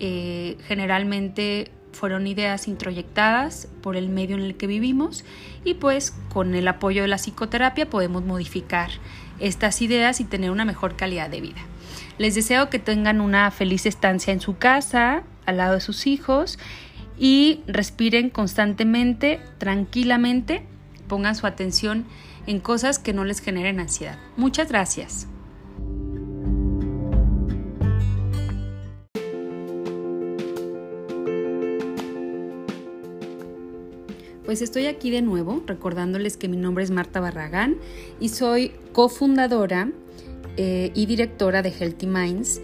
eh, 0.00 0.56
generalmente 0.66 1.70
fueron 1.92 2.26
ideas 2.26 2.68
introyectadas 2.68 3.68
por 3.82 3.96
el 3.96 4.08
medio 4.08 4.36
en 4.36 4.42
el 4.42 4.56
que 4.56 4.66
vivimos 4.66 5.24
y 5.64 5.74
pues 5.74 6.14
con 6.32 6.54
el 6.54 6.68
apoyo 6.68 7.02
de 7.02 7.08
la 7.08 7.16
psicoterapia 7.16 7.88
podemos 7.88 8.22
modificar 8.22 8.90
estas 9.40 9.82
ideas 9.82 10.20
y 10.20 10.24
tener 10.24 10.50
una 10.50 10.64
mejor 10.64 10.96
calidad 10.96 11.30
de 11.30 11.40
vida. 11.40 11.60
Les 12.18 12.34
deseo 12.34 12.70
que 12.70 12.78
tengan 12.78 13.20
una 13.20 13.50
feliz 13.50 13.86
estancia 13.86 14.32
en 14.32 14.40
su 14.40 14.56
casa, 14.56 15.22
al 15.44 15.58
lado 15.58 15.74
de 15.74 15.80
sus 15.80 16.06
hijos 16.06 16.58
y 17.18 17.60
respiren 17.66 18.30
constantemente, 18.30 19.40
tranquilamente, 19.58 20.62
pongan 21.08 21.36
su 21.36 21.46
atención 21.46 22.04
en 22.46 22.60
cosas 22.60 22.98
que 22.98 23.12
no 23.12 23.24
les 23.24 23.40
generen 23.40 23.80
ansiedad. 23.80 24.18
Muchas 24.36 24.68
gracias. 24.68 25.28
Pues 34.46 34.62
estoy 34.62 34.86
aquí 34.86 35.10
de 35.10 35.20
nuevo 35.22 35.64
recordándoles 35.66 36.36
que 36.36 36.46
mi 36.46 36.56
nombre 36.56 36.84
es 36.84 36.92
Marta 36.92 37.18
Barragán 37.18 37.78
y 38.20 38.28
soy 38.28 38.70
cofundadora 38.92 39.90
eh, 40.56 40.92
y 40.94 41.06
directora 41.06 41.62
de 41.62 41.70
Healthy 41.70 42.06
Minds. 42.06 42.60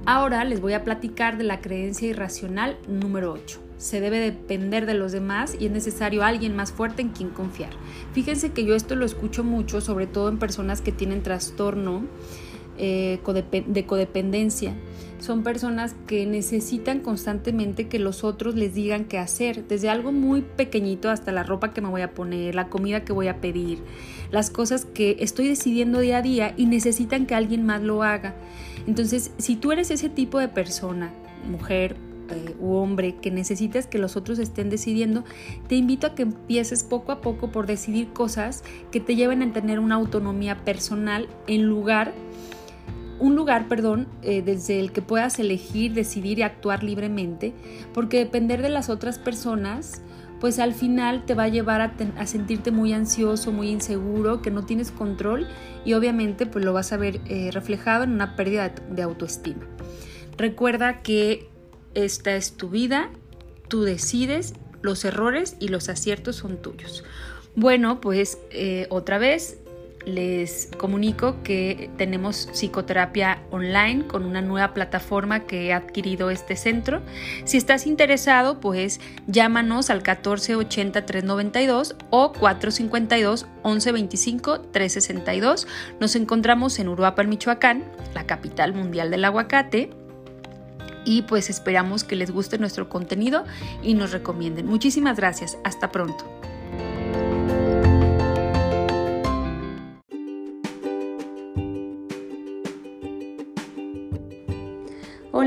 Ahora 0.05 0.45
les 0.45 0.61
voy 0.61 0.73
a 0.73 0.83
platicar 0.83 1.37
de 1.37 1.43
la 1.43 1.59
creencia 1.59 2.07
irracional 2.07 2.77
número 2.87 3.33
8. 3.33 3.59
Se 3.77 3.99
debe 3.99 4.19
depender 4.19 4.85
de 4.85 4.93
los 4.93 5.11
demás 5.11 5.55
y 5.59 5.65
es 5.65 5.71
necesario 5.71 6.23
alguien 6.23 6.55
más 6.55 6.71
fuerte 6.71 7.01
en 7.01 7.09
quien 7.09 7.29
confiar. 7.29 7.71
Fíjense 8.13 8.51
que 8.51 8.65
yo 8.65 8.73
esto 8.73 8.95
lo 8.95 9.05
escucho 9.05 9.43
mucho, 9.43 9.81
sobre 9.81 10.07
todo 10.07 10.29
en 10.29 10.39
personas 10.39 10.81
que 10.81 10.91
tienen 10.91 11.23
trastorno 11.23 12.03
eh, 12.77 13.19
de 13.67 13.85
codependencia 13.85 14.73
son 15.19 15.43
personas 15.43 15.95
que 16.05 16.25
necesitan 16.25 16.99
constantemente 16.99 17.87
que 17.87 17.99
los 17.99 18.23
otros 18.23 18.55
les 18.55 18.73
digan 18.73 19.05
qué 19.05 19.17
hacer, 19.17 19.67
desde 19.67 19.89
algo 19.89 20.11
muy 20.11 20.41
pequeñito 20.41 21.09
hasta 21.09 21.31
la 21.31 21.43
ropa 21.43 21.73
que 21.73 21.81
me 21.81 21.89
voy 21.89 22.01
a 22.01 22.13
poner, 22.13 22.55
la 22.55 22.69
comida 22.69 23.03
que 23.03 23.13
voy 23.13 23.27
a 23.27 23.41
pedir, 23.41 23.79
las 24.31 24.49
cosas 24.49 24.85
que 24.85 25.17
estoy 25.19 25.47
decidiendo 25.47 25.99
día 25.99 26.17
a 26.17 26.21
día 26.21 26.53
y 26.55 26.65
necesitan 26.65 27.25
que 27.25 27.35
alguien 27.35 27.65
más 27.65 27.81
lo 27.81 28.03
haga. 28.03 28.35
Entonces, 28.85 29.31
si 29.37 29.55
tú 29.55 29.71
eres 29.71 29.91
ese 29.91 30.09
tipo 30.09 30.39
de 30.39 30.49
persona, 30.49 31.11
mujer, 31.49 31.95
eh, 32.29 32.55
u 32.59 32.73
hombre 32.73 33.15
que 33.15 33.31
necesitas 33.31 33.87
que 33.87 33.97
los 33.97 34.17
otros 34.17 34.37
estén 34.37 34.69
decidiendo, 34.69 35.23
te 35.67 35.75
invito 35.75 36.07
a 36.07 36.13
que 36.13 36.23
empieces 36.23 36.83
poco 36.83 37.11
a 37.11 37.21
poco 37.21 37.51
por 37.51 37.67
decidir 37.67 38.09
cosas 38.09 38.63
que 38.91 38.99
te 38.99 39.15
lleven 39.15 39.41
a 39.41 39.53
tener 39.53 39.79
una 39.79 39.95
autonomía 39.95 40.57
personal 40.63 41.27
en 41.47 41.63
lugar 41.63 42.13
un 43.19 43.35
lugar, 43.35 43.67
perdón, 43.67 44.07
eh, 44.21 44.41
desde 44.41 44.79
el 44.79 44.91
que 44.91 45.01
puedas 45.01 45.39
elegir, 45.39 45.93
decidir 45.93 46.39
y 46.39 46.43
actuar 46.43 46.83
libremente, 46.83 47.53
porque 47.93 48.19
depender 48.19 48.61
de 48.61 48.69
las 48.69 48.89
otras 48.89 49.17
personas, 49.19 50.01
pues 50.39 50.59
al 50.59 50.73
final 50.73 51.25
te 51.25 51.33
va 51.33 51.43
a 51.43 51.47
llevar 51.47 51.81
a, 51.81 52.25
sentirte 52.25 52.71
muy 52.71 52.93
ansioso, 52.93 53.51
muy 53.51 53.69
inseguro, 53.69 54.41
que 54.41 54.51
no 54.51 54.65
tienes 54.65 54.91
control 54.91 55.47
y 55.83 55.93
obviamente 55.93 56.45
pues 56.45 56.63
lo 56.63 56.73
vas 56.73 56.93
a 56.93 56.97
ver 56.97 57.21
eh, 57.25 57.49
reflejado 57.51 58.03
en 58.03 58.11
una 58.11 58.35
pérdida 58.35 58.69
de, 58.69 59.01
autoestima. 59.01 59.65
Recuerda 60.37 61.01
que 61.01 61.49
esta 61.95 62.35
es 62.35 62.53
tu 62.53 62.69
vida, 62.69 63.09
tú 63.67 63.81
decides, 63.81 64.53
los 64.83 65.03
errores 65.05 65.57
y 65.59 65.69
los 65.69 65.89
aciertos 65.89 66.35
son 66.35 66.61
tuyos. 66.61 67.03
Bueno, 67.55 67.99
pues 67.99 68.37
eh, 68.51 68.85
otra 68.91 69.17
vez 69.17 69.57
les 70.07 70.69
comunico 70.77 71.43
que 71.43 71.89
tenemos 71.97 72.49
psicoterapia 72.53 73.43
online 73.51 74.07
con 74.07 74.25
una 74.25 74.41
nueva 74.41 74.73
plataforma 74.73 75.41
que 75.41 75.73
ha 75.73 75.77
adquirido 75.77 76.29
este 76.29 76.55
centro. 76.55 77.01
Si 77.43 77.57
estás 77.57 77.85
interesado, 77.85 78.59
pues 78.59 79.01
llámanos 79.27 79.89
al 79.89 79.97
1480 79.97 81.05
392 81.05 81.95
o 82.09 82.31
452 82.31 83.45
1125 83.65 84.61
362. 84.71 85.67
Nos 85.99 86.15
encontramos 86.15 86.79
en 86.79 86.87
Uruapan, 86.87 87.27
Michoacán, 87.29 87.83
la 88.13 88.25
capital 88.25 88.73
mundial 88.73 89.11
del 89.11 89.25
aguacate. 89.25 89.89
Y 91.03 91.21
pues 91.21 91.49
esperamos 91.49 92.03
que 92.03 92.17
les 92.17 92.31
guste 92.31 92.57
nuestro 92.57 92.89
contenido 92.89 93.45
y 93.81 93.93
nos 93.93 94.11
recomienden. 94.11 94.65
Muchísimas 94.65 95.15
gracias. 95.15 95.57
Hasta 95.63 95.89
pronto. 95.89 96.25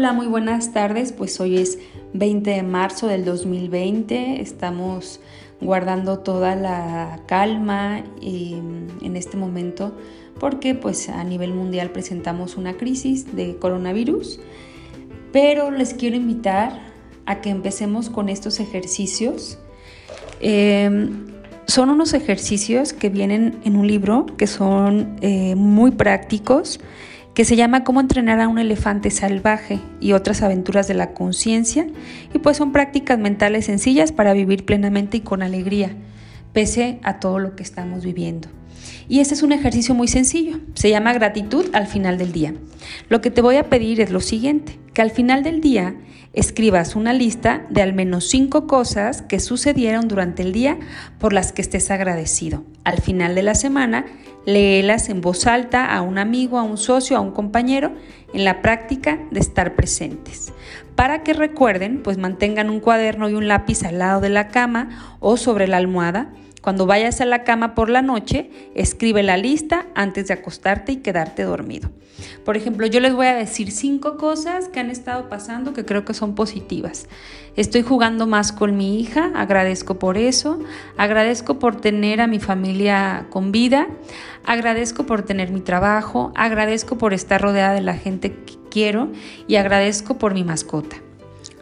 Hola, 0.00 0.14
muy 0.14 0.28
buenas 0.28 0.72
tardes. 0.72 1.12
Pues 1.12 1.38
hoy 1.40 1.58
es 1.58 1.78
20 2.14 2.48
de 2.52 2.62
marzo 2.62 3.06
del 3.06 3.22
2020. 3.26 4.40
Estamos 4.40 5.20
guardando 5.60 6.20
toda 6.20 6.56
la 6.56 7.20
calma 7.26 8.02
em, 8.22 8.86
en 9.02 9.16
este 9.16 9.36
momento 9.36 9.94
porque 10.38 10.74
pues 10.74 11.10
a 11.10 11.22
nivel 11.22 11.52
mundial 11.52 11.90
presentamos 11.90 12.56
una 12.56 12.78
crisis 12.78 13.36
de 13.36 13.58
coronavirus. 13.58 14.40
Pero 15.34 15.70
les 15.70 15.92
quiero 15.92 16.16
invitar 16.16 16.80
a 17.26 17.42
que 17.42 17.50
empecemos 17.50 18.08
con 18.08 18.30
estos 18.30 18.58
ejercicios. 18.58 19.58
Em, 20.40 21.26
son 21.66 21.90
unos 21.90 22.14
ejercicios 22.14 22.94
que 22.94 23.10
vienen 23.10 23.60
en 23.64 23.76
un 23.76 23.86
libro 23.86 24.24
que 24.38 24.46
son 24.46 25.18
eh, 25.20 25.56
muy 25.56 25.90
prácticos 25.90 26.80
que 27.34 27.44
se 27.44 27.56
llama 27.56 27.84
Cómo 27.84 28.00
entrenar 28.00 28.40
a 28.40 28.48
un 28.48 28.58
elefante 28.58 29.10
salvaje 29.10 29.78
y 30.00 30.12
otras 30.12 30.42
aventuras 30.42 30.88
de 30.88 30.94
la 30.94 31.12
conciencia, 31.14 31.86
y 32.34 32.38
pues 32.38 32.56
son 32.56 32.72
prácticas 32.72 33.18
mentales 33.18 33.66
sencillas 33.66 34.12
para 34.12 34.32
vivir 34.32 34.64
plenamente 34.64 35.18
y 35.18 35.20
con 35.20 35.42
alegría, 35.42 35.90
pese 36.52 36.98
a 37.02 37.20
todo 37.20 37.38
lo 37.38 37.56
que 37.56 37.62
estamos 37.62 38.04
viviendo. 38.04 38.48
Y 39.08 39.20
este 39.20 39.34
es 39.34 39.42
un 39.42 39.52
ejercicio 39.52 39.94
muy 39.94 40.08
sencillo, 40.08 40.60
se 40.74 40.90
llama 40.90 41.12
gratitud 41.12 41.66
al 41.72 41.86
final 41.86 42.18
del 42.18 42.32
día. 42.32 42.54
Lo 43.08 43.20
que 43.20 43.30
te 43.30 43.42
voy 43.42 43.56
a 43.56 43.68
pedir 43.68 44.00
es 44.00 44.10
lo 44.10 44.20
siguiente, 44.20 44.78
que 44.94 45.02
al 45.02 45.10
final 45.10 45.42
del 45.42 45.60
día 45.60 45.96
escribas 46.32 46.94
una 46.94 47.12
lista 47.12 47.66
de 47.70 47.82
al 47.82 47.92
menos 47.92 48.28
cinco 48.28 48.66
cosas 48.66 49.22
que 49.22 49.40
sucedieron 49.40 50.08
durante 50.08 50.42
el 50.42 50.52
día 50.52 50.78
por 51.18 51.32
las 51.32 51.52
que 51.52 51.62
estés 51.62 51.90
agradecido. 51.90 52.64
Al 52.84 53.00
final 53.00 53.34
de 53.34 53.42
la 53.42 53.54
semana, 53.54 54.06
léelas 54.46 55.08
en 55.08 55.20
voz 55.20 55.46
alta 55.46 55.86
a 55.86 56.02
un 56.02 56.18
amigo, 56.18 56.58
a 56.58 56.62
un 56.62 56.78
socio, 56.78 57.16
a 57.16 57.20
un 57.20 57.32
compañero, 57.32 57.92
en 58.32 58.44
la 58.44 58.62
práctica 58.62 59.18
de 59.30 59.40
estar 59.40 59.74
presentes. 59.74 60.52
Para 60.94 61.22
que 61.22 61.32
recuerden, 61.32 62.02
pues 62.02 62.18
mantengan 62.18 62.70
un 62.70 62.80
cuaderno 62.80 63.28
y 63.28 63.34
un 63.34 63.48
lápiz 63.48 63.82
al 63.82 63.98
lado 63.98 64.20
de 64.20 64.28
la 64.28 64.48
cama 64.48 65.16
o 65.18 65.36
sobre 65.36 65.66
la 65.66 65.78
almohada 65.78 66.32
cuando 66.60 66.86
vayas 66.86 67.20
a 67.20 67.24
la 67.24 67.44
cama 67.44 67.74
por 67.74 67.88
la 67.88 68.02
noche, 68.02 68.50
escribe 68.74 69.22
la 69.22 69.36
lista 69.36 69.86
antes 69.94 70.28
de 70.28 70.34
acostarte 70.34 70.92
y 70.92 70.96
quedarte 70.96 71.42
dormido. 71.42 71.90
Por 72.44 72.56
ejemplo, 72.56 72.86
yo 72.86 73.00
les 73.00 73.14
voy 73.14 73.26
a 73.26 73.34
decir 73.34 73.70
cinco 73.70 74.16
cosas 74.16 74.68
que 74.68 74.80
han 74.80 74.90
estado 74.90 75.28
pasando 75.28 75.72
que 75.72 75.84
creo 75.84 76.04
que 76.04 76.14
son 76.14 76.34
positivas. 76.34 77.08
Estoy 77.56 77.82
jugando 77.82 78.26
más 78.26 78.52
con 78.52 78.76
mi 78.76 79.00
hija, 79.00 79.32
agradezco 79.34 79.98
por 79.98 80.18
eso. 80.18 80.58
Agradezco 80.96 81.58
por 81.58 81.80
tener 81.80 82.20
a 82.20 82.26
mi 82.26 82.38
familia 82.38 83.26
con 83.30 83.52
vida. 83.52 83.88
Agradezco 84.44 85.04
por 85.06 85.22
tener 85.22 85.50
mi 85.50 85.60
trabajo. 85.60 86.32
Agradezco 86.36 86.98
por 86.98 87.14
estar 87.14 87.40
rodeada 87.40 87.74
de 87.74 87.80
la 87.80 87.94
gente 87.94 88.32
que 88.32 88.54
quiero. 88.70 89.10
Y 89.46 89.56
agradezco 89.56 90.18
por 90.18 90.34
mi 90.34 90.44
mascota. 90.44 90.96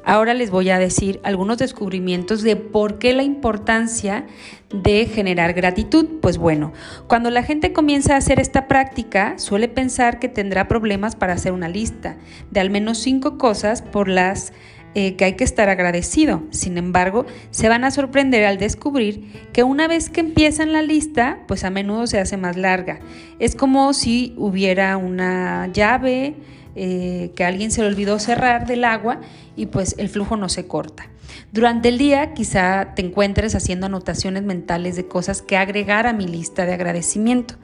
Ahora 0.09 0.33
les 0.33 0.51
voy 0.51 0.71
a 0.71 0.79
decir 0.79 1.21
algunos 1.23 1.59
descubrimientos 1.59 2.40
de 2.40 2.57
por 2.57 2.99
qué 2.99 3.12
la 3.12 3.25
importancia 3.25 4.25
de 4.73 5.05
generar 5.05 5.53
gratitud. 5.53 6.07
Pues 6.23 6.38
bueno, 6.38 6.73
cuando 7.09 7.29
la 7.29 7.42
gente 7.42 7.75
comienza 7.75 8.14
a 8.14 8.16
hacer 8.16 8.40
esta 8.40 8.68
práctica, 8.68 9.35
suele 9.37 9.68
pensar 9.68 10.18
que 10.18 10.31
tendrá 10.31 10.66
problemas 10.66 11.14
para 11.14 11.35
hacer 11.35 11.53
una 11.53 11.68
lista 11.68 12.16
de 12.51 12.59
al 12.59 12.71
menos 12.71 12.97
cinco 12.97 13.37
cosas 13.37 13.83
por 13.83 14.09
las 14.09 14.55
eh, 14.94 15.14
que 15.16 15.27
hay 15.27 15.35
que 15.35 15.44
estar 15.44 15.68
agradecido. 15.68 16.42
Sin 16.53 16.79
embargo, 16.79 17.27
se 17.51 17.68
van 17.68 17.85
a 17.85 17.90
sorprender 17.90 18.47
al 18.47 18.57
descubrir 18.57 19.31
que 19.53 19.62
una 19.62 19.88
vez 19.88 20.09
que 20.09 20.21
empiezan 20.21 20.73
la 20.73 20.81
lista, 20.81 21.40
pues 21.47 21.64
a 21.64 21.71
menudo 21.71 22.07
se 22.07 22.18
hace 22.18 22.38
más 22.38 22.57
larga. 22.57 23.01
Es 23.40 23.55
como 23.55 23.92
si 23.92 24.33
hubiera 24.38 24.97
una 24.97 25.66
llave 25.71 26.35
eh, 26.81 27.33
que 27.35 27.45
alguien 27.45 27.73
se 27.73 27.83
le 27.83 27.88
olvidó 27.88 28.21
cerrar 28.21 28.64
del 28.69 28.85
agua 28.85 29.21
y 29.57 29.67
pues 29.67 29.97
el 29.99 30.09
flujo 30.09 30.37
no 30.37 30.49
se 30.49 30.69
corta. 30.69 31.09
Durante 31.51 31.88
el 31.88 31.99
día 31.99 32.35
quizá 32.35 32.95
te 32.95 33.03
encuentres 33.03 33.57
haciendo 33.57 33.87
anotaciones 33.87 34.45
mentales 34.45 34.95
de 34.95 35.09
cosas 35.09 35.43
que 35.43 35.57
agregar 35.57 36.07
a 36.07 36.12
mi 36.12 36.29
lista 36.29 36.67
de 36.67 36.75
agradecimiento. 36.75 37.55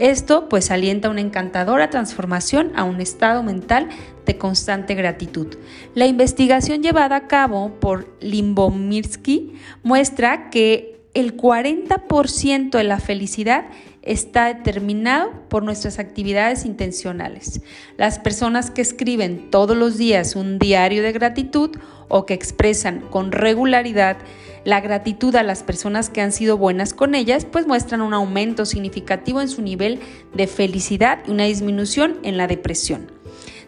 Esto 0.00 0.48
pues 0.48 0.72
alienta 0.72 1.08
una 1.08 1.20
encantadora 1.20 1.88
transformación 1.88 2.72
a 2.74 2.82
un 2.82 3.00
estado 3.00 3.44
mental 3.44 3.90
de 4.26 4.38
constante 4.38 4.96
gratitud. 4.96 5.56
La 5.94 6.06
investigación 6.06 6.82
llevada 6.82 7.14
a 7.14 7.28
cabo 7.28 7.78
por 7.78 8.16
Limbomirsky 8.20 9.54
muestra 9.84 10.50
que 10.50 11.00
el 11.14 11.36
40% 11.36 12.70
de 12.70 12.84
la 12.84 12.98
felicidad 12.98 13.66
está 14.04 14.52
determinado 14.52 15.32
por 15.48 15.62
nuestras 15.62 15.98
actividades 15.98 16.64
intencionales. 16.64 17.62
Las 17.96 18.18
personas 18.18 18.70
que 18.70 18.82
escriben 18.82 19.50
todos 19.50 19.76
los 19.76 19.96
días 19.98 20.36
un 20.36 20.58
diario 20.58 21.02
de 21.02 21.12
gratitud 21.12 21.70
o 22.08 22.26
que 22.26 22.34
expresan 22.34 23.00
con 23.10 23.32
regularidad 23.32 24.18
la 24.64 24.80
gratitud 24.80 25.34
a 25.36 25.42
las 25.42 25.62
personas 25.62 26.10
que 26.10 26.20
han 26.20 26.32
sido 26.32 26.56
buenas 26.56 26.94
con 26.94 27.14
ellas, 27.14 27.44
pues 27.44 27.66
muestran 27.66 28.00
un 28.00 28.14
aumento 28.14 28.64
significativo 28.64 29.40
en 29.40 29.48
su 29.48 29.62
nivel 29.62 30.00
de 30.32 30.46
felicidad 30.46 31.18
y 31.26 31.30
una 31.30 31.44
disminución 31.44 32.16
en 32.22 32.36
la 32.36 32.46
depresión. 32.46 33.10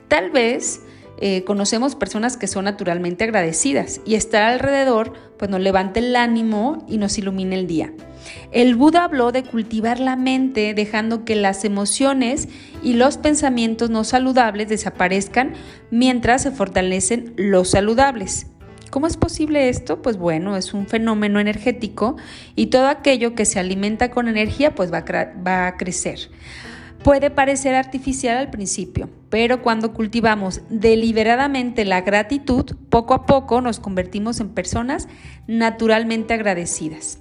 Tal 0.08 0.30
vez 0.30 0.80
eh, 1.18 1.44
conocemos 1.44 1.94
personas 1.94 2.36
que 2.36 2.46
son 2.46 2.64
naturalmente 2.64 3.24
agradecidas 3.24 4.00
y 4.04 4.14
estar 4.14 4.42
alrededor 4.42 5.12
pues 5.38 5.50
nos 5.50 5.60
levanta 5.60 6.00
el 6.00 6.14
ánimo 6.16 6.84
y 6.88 6.98
nos 6.98 7.18
ilumina 7.18 7.54
el 7.54 7.66
día. 7.66 7.92
El 8.52 8.74
Buda 8.74 9.04
habló 9.04 9.32
de 9.32 9.42
cultivar 9.42 10.00
la 10.00 10.16
mente 10.16 10.74
dejando 10.74 11.24
que 11.24 11.36
las 11.36 11.64
emociones 11.64 12.48
y 12.82 12.94
los 12.94 13.18
pensamientos 13.18 13.90
no 13.90 14.04
saludables 14.04 14.68
desaparezcan 14.68 15.54
mientras 15.90 16.42
se 16.42 16.50
fortalecen 16.50 17.34
los 17.36 17.70
saludables. 17.70 18.46
¿Cómo 18.90 19.06
es 19.06 19.16
posible 19.16 19.68
esto? 19.68 20.00
Pues 20.00 20.16
bueno, 20.16 20.56
es 20.56 20.72
un 20.72 20.86
fenómeno 20.86 21.40
energético 21.40 22.16
y 22.54 22.66
todo 22.66 22.88
aquello 22.88 23.34
que 23.34 23.44
se 23.44 23.58
alimenta 23.58 24.10
con 24.10 24.28
energía 24.28 24.74
pues 24.74 24.92
va 24.92 24.98
a, 24.98 25.32
va 25.46 25.66
a 25.66 25.76
crecer. 25.76 26.30
Puede 27.02 27.30
parecer 27.30 27.74
artificial 27.74 28.36
al 28.36 28.50
principio, 28.50 29.08
pero 29.30 29.62
cuando 29.62 29.92
cultivamos 29.92 30.62
deliberadamente 30.70 31.84
la 31.84 32.00
gratitud, 32.00 32.74
poco 32.90 33.14
a 33.14 33.26
poco 33.26 33.60
nos 33.60 33.78
convertimos 33.78 34.40
en 34.40 34.48
personas 34.48 35.06
naturalmente 35.46 36.34
agradecidas. 36.34 37.20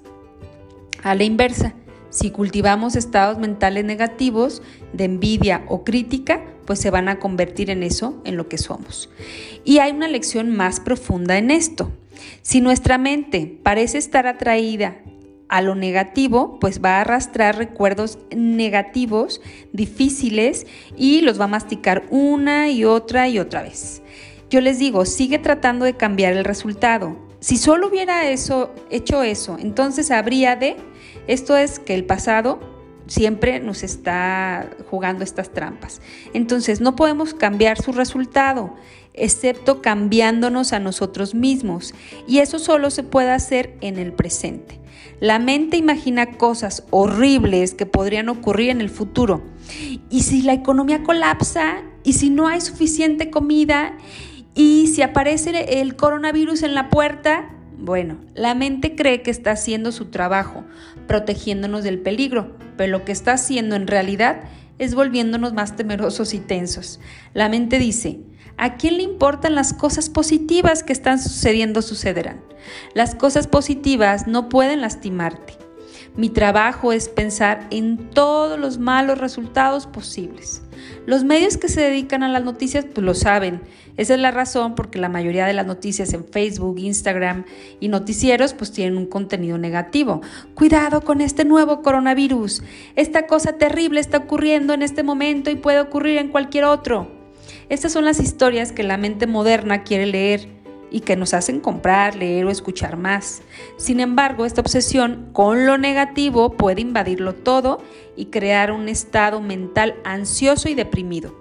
A 1.06 1.14
la 1.14 1.24
inversa, 1.24 1.76
si 2.10 2.32
cultivamos 2.32 2.96
estados 2.96 3.38
mentales 3.38 3.86
negativos 3.86 4.64
de 4.92 5.04
envidia 5.04 5.64
o 5.68 5.84
crítica, 5.84 6.44
pues 6.66 6.80
se 6.80 6.90
van 6.90 7.10
a 7.10 7.20
convertir 7.20 7.70
en 7.70 7.84
eso, 7.84 8.20
en 8.26 8.38
lo 8.38 8.50
que 8.50 8.58
somos. 8.58 9.12
Y 9.64 9.78
hay 9.78 9.92
una 9.92 10.08
lección 10.08 10.58
más 10.58 10.80
profunda 10.80 11.38
en 11.38 11.52
esto. 11.52 11.92
Si 12.42 12.60
nuestra 12.60 12.98
mente 12.98 13.56
parece 13.62 14.00
estar 14.00 14.26
atraída 14.26 14.98
a 15.48 15.62
lo 15.62 15.76
negativo, 15.76 16.58
pues 16.60 16.84
va 16.84 16.98
a 16.98 17.02
arrastrar 17.02 17.56
recuerdos 17.56 18.18
negativos, 18.36 19.42
difíciles, 19.74 20.66
y 20.98 21.22
los 21.22 21.40
va 21.40 21.44
a 21.44 21.50
masticar 21.50 22.08
una 22.10 22.72
y 22.72 22.84
otra 22.84 23.30
y 23.30 23.38
otra 23.38 23.62
vez. 23.62 24.02
Yo 24.50 24.60
les 24.60 24.80
digo, 24.80 25.06
sigue 25.06 25.38
tratando 25.38 25.86
de 25.86 25.98
cambiar 25.98 26.34
el 26.34 26.46
resultado. 26.46 27.16
Si 27.42 27.58
solo 27.58 27.90
hubiera 27.90 28.28
eso, 28.28 28.74
hecho 28.90 29.22
eso, 29.22 29.58
entonces 29.60 30.10
habría 30.10 30.56
de 30.56 30.78
esto 31.28 31.56
es 31.58 31.80
que 31.80 31.96
el 31.96 32.06
pasado 32.06 32.60
siempre 33.08 33.60
nos 33.60 33.84
está 33.84 34.70
jugando 34.90 35.24
estas 35.24 35.52
trampas. 35.52 36.02
Entonces 36.34 36.82
no 36.82 36.96
podemos 36.96 37.34
cambiar 37.34 37.82
su 37.82 37.92
resultado, 37.92 38.74
excepto 39.14 39.82
cambiándonos 39.82 40.74
a 40.74 40.80
nosotros 40.80 41.36
mismos. 41.36 41.94
Y 42.28 42.40
eso 42.40 42.60
solo 42.60 42.90
se 42.90 43.04
puede 43.04 43.32
hacer 43.32 43.78
en 43.82 43.98
el 43.98 44.14
presente. 44.14 44.80
La 45.20 45.40
mente 45.40 45.78
imagina 45.78 46.38
cosas 46.38 46.84
horribles 46.90 47.74
que 47.74 47.86
podrían 47.86 48.30
ocurrir 48.30 48.70
en 48.70 48.82
el 48.82 48.90
futuro. 48.90 49.44
Y 50.10 50.24
si 50.24 50.42
la 50.42 50.54
economía 50.54 51.04
colapsa, 51.04 51.84
y 52.04 52.14
si 52.14 52.30
no 52.30 52.48
hay 52.48 52.62
suficiente 52.62 53.32
comida, 53.32 53.98
y 54.54 54.88
si 54.88 55.02
aparece 55.02 55.82
el 55.82 55.96
coronavirus 55.96 56.64
en 56.64 56.76
la 56.76 56.90
puerta, 56.90 57.55
bueno, 57.78 58.18
la 58.34 58.56
mente 58.56 58.96
cree 58.96 59.22
que 59.22 59.32
está 59.32 59.52
haciendo 59.52 59.92
su 59.92 60.06
trabajo, 60.06 60.64
protegiéndonos 61.08 61.84
del 61.84 62.00
peligro, 62.00 62.56
pero 62.78 62.92
lo 62.92 63.06
que 63.06 63.12
está 63.12 63.34
haciendo 63.34 63.76
en 63.76 63.88
realidad 63.88 64.44
es 64.78 64.96
volviéndonos 64.96 65.54
más 65.54 65.76
temerosos 65.76 66.34
y 66.34 66.40
tensos. 66.40 67.00
La 67.34 67.50
mente 67.50 67.80
dice, 67.80 68.20
¿a 68.58 68.76
quién 68.76 68.98
le 68.98 69.04
importan 69.04 69.56
las 69.56 69.74
cosas 69.74 70.10
positivas 70.10 70.84
que 70.84 70.94
están 70.94 71.20
sucediendo 71.20 71.82
sucederán? 71.82 72.42
Las 72.94 73.16
cosas 73.16 73.48
positivas 73.48 74.28
no 74.28 74.50
pueden 74.50 74.82
lastimarte. 74.82 75.65
Mi 76.18 76.30
trabajo 76.30 76.94
es 76.94 77.10
pensar 77.10 77.68
en 77.72 78.10
todos 78.12 78.58
los 78.58 78.78
malos 78.78 79.18
resultados 79.18 79.86
posibles. 79.86 80.62
Los 81.06 81.26
medios 81.26 81.58
que 81.58 81.68
se 81.68 81.82
dedican 81.82 82.24
a 82.24 82.30
las 82.30 82.44
noticias 82.44 82.86
pues 82.86 83.06
lo 83.06 83.14
saben. 83.14 83.62
Esa 83.98 84.14
es 84.14 84.20
la 84.22 84.32
razón 84.32 84.76
porque 84.76 84.98
la 84.98 85.10
mayoría 85.10 85.46
de 85.46 85.54
las 85.54 85.66
noticias 85.66 86.14
en 86.14 86.24
Facebook, 86.24 86.80
Instagram 86.80 87.44
y 87.82 87.90
noticieros 87.90 88.54
pues 88.54 88.72
tienen 88.72 88.98
un 88.98 89.08
contenido 89.08 89.58
negativo. 89.58 90.22
Cuidado 90.54 91.02
con 91.02 91.20
este 91.20 91.44
nuevo 91.44 91.82
coronavirus. 91.82 92.64
Esta 92.96 93.28
cosa 93.28 93.58
terrible 93.58 94.00
está 94.00 94.20
ocurriendo 94.20 94.74
en 94.74 94.84
este 94.84 95.04
momento 95.04 95.50
y 95.50 95.56
puede 95.56 95.82
ocurrir 95.82 96.18
en 96.18 96.30
cualquier 96.30 96.64
otro. 96.64 97.12
Estas 97.68 97.92
son 97.92 98.06
las 98.06 98.22
historias 98.22 98.72
que 98.72 98.84
la 98.84 98.98
mente 98.98 99.28
moderna 99.28 99.84
quiere 99.84 100.06
leer 100.06 100.55
y 100.96 101.02
que 101.02 101.18
nos 101.18 101.34
hacen 101.34 101.60
comprar, 101.60 102.16
leer 102.16 102.46
o 102.46 102.50
escuchar 102.50 102.96
más. 102.96 103.42
Sin 103.76 104.00
embargo, 104.00 104.46
esta 104.46 104.62
obsesión 104.62 105.28
con 105.34 105.66
lo 105.66 105.78
negativo 105.78 106.54
puede 106.54 106.80
invadirlo 106.80 107.36
todo 107.36 107.84
y 108.16 108.28
crear 108.28 108.72
un 108.72 108.88
estado 108.88 109.42
mental 109.42 109.96
ansioso 110.06 110.70
y 110.70 110.74
deprimido. 110.74 111.36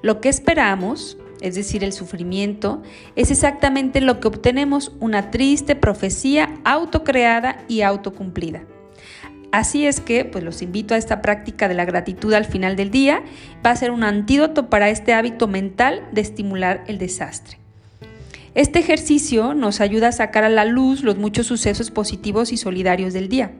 Lo 0.00 0.22
que 0.22 0.30
esperamos, 0.30 1.18
es 1.42 1.54
decir, 1.54 1.84
el 1.84 1.92
sufrimiento, 1.92 2.80
es 3.14 3.30
exactamente 3.30 4.00
lo 4.00 4.20
que 4.20 4.28
obtenemos, 4.28 4.92
una 5.00 5.30
triste 5.30 5.76
profecía 5.76 6.54
autocreada 6.64 7.62
y 7.68 7.82
autocumplida. 7.82 8.62
Así 9.52 9.86
es 9.86 10.00
que, 10.00 10.24
pues 10.24 10.42
los 10.42 10.62
invito 10.62 10.94
a 10.94 10.96
esta 10.96 11.20
práctica 11.20 11.68
de 11.68 11.74
la 11.74 11.84
gratitud 11.84 12.32
al 12.32 12.46
final 12.46 12.74
del 12.74 12.90
día. 12.90 13.22
Va 13.64 13.70
a 13.70 13.76
ser 13.76 13.90
un 13.90 14.02
antídoto 14.02 14.70
para 14.70 14.88
este 14.88 15.12
hábito 15.12 15.46
mental 15.46 16.08
de 16.12 16.22
estimular 16.22 16.84
el 16.86 16.96
desastre. 16.96 17.63
Este 18.54 18.78
ejercicio 18.78 19.52
nos 19.54 19.80
ayuda 19.80 20.08
a 20.08 20.12
sacar 20.12 20.44
a 20.44 20.48
la 20.48 20.64
luz 20.64 21.02
los 21.02 21.18
muchos 21.18 21.46
sucesos 21.46 21.90
positivos 21.90 22.52
y 22.52 22.56
solidarios 22.56 23.12
del 23.12 23.28
día. 23.28 23.52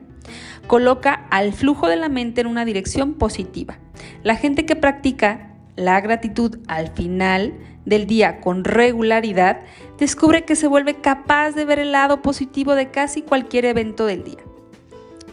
Coloca 0.67 1.13
al 1.29 1.51
flujo 1.51 1.87
de 1.87 1.97
la 1.97 2.07
mente 2.07 2.41
en 2.41 2.47
una 2.47 2.63
dirección 2.63 3.13
positiva. 3.13 3.77
La 4.23 4.35
gente 4.35 4.65
que 4.65 4.77
practica 4.77 5.53
la 5.75 5.99
gratitud 5.99 6.59
al 6.67 6.91
final 6.93 7.53
del 7.83 8.07
día 8.07 8.39
con 8.39 8.63
regularidad 8.63 9.59
descubre 9.99 10.45
que 10.45 10.55
se 10.55 10.67
vuelve 10.67 10.95
capaz 10.95 11.51
de 11.51 11.65
ver 11.65 11.79
el 11.79 11.91
lado 11.91 12.21
positivo 12.21 12.73
de 12.73 12.89
casi 12.89 13.21
cualquier 13.21 13.65
evento 13.65 14.05
del 14.05 14.23
día. 14.23 14.39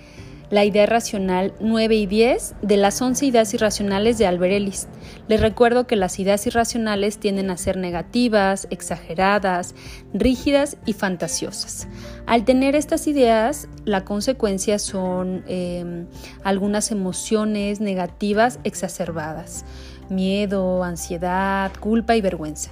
la 0.50 0.64
idea 0.64 0.86
racional 0.86 1.54
9 1.60 1.96
y 1.96 2.06
10 2.06 2.56
de 2.62 2.78
las 2.78 3.02
11 3.02 3.26
ideas 3.26 3.54
irracionales 3.54 4.18
de 4.18 4.28
Albert 4.28 4.54
Ellis. 4.54 4.88
Les 5.28 5.42
recuerdo 5.42 5.86
que 5.86 5.98
las 5.98 6.18
ideas 6.18 6.48
irracionales 6.48 7.18
tienden 7.18 7.50
a 7.50 7.58
ser 7.58 7.76
negativas, 7.76 8.70
exageradas, 8.70 9.76
rígidas 10.14 10.78
y 10.86 10.94
fantasiosas. 10.94 11.90
Al 12.26 12.46
tener 12.46 12.78
estas 12.78 13.08
ideas, 13.08 13.68
la 13.84 14.06
consecuencia 14.06 14.80
son 14.80 15.44
em, 15.50 16.08
algunas 16.46 16.92
emociones 16.92 17.82
negativas 17.82 18.60
exacerbadas 18.64 19.66
miedo, 20.10 20.84
ansiedad, 20.84 21.72
culpa 21.80 22.16
y 22.16 22.22
vergüenza. 22.22 22.72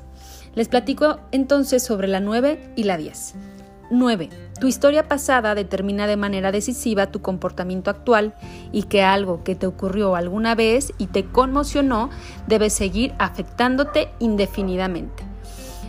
Les 0.56 0.68
platico 0.68 1.20
entonces 1.32 1.84
sobre 1.84 2.08
la 2.08 2.20
9 2.20 2.74
y 2.76 2.84
la 2.84 2.98
10. 2.98 3.36
9. 3.90 4.30
Tu 4.60 4.68
historia 4.68 5.08
pasada 5.08 5.56
determina 5.56 6.08
de 6.08 6.18
manera 6.18 6.52
decisiva 6.52 7.12
tu 7.12 7.22
comportamiento 7.22 7.90
actual 7.90 8.34
y 8.72 8.84
que 8.84 9.04
algo 9.04 9.44
que 9.44 9.56
te 9.56 9.68
ocurrió 9.68 10.16
alguna 10.16 10.56
vez 10.56 10.94
y 10.98 11.08
te 11.08 11.26
conmocionó 11.26 12.10
debe 12.48 12.70
seguir 12.70 13.14
afectándote 13.20 14.10
indefinidamente. 14.20 15.24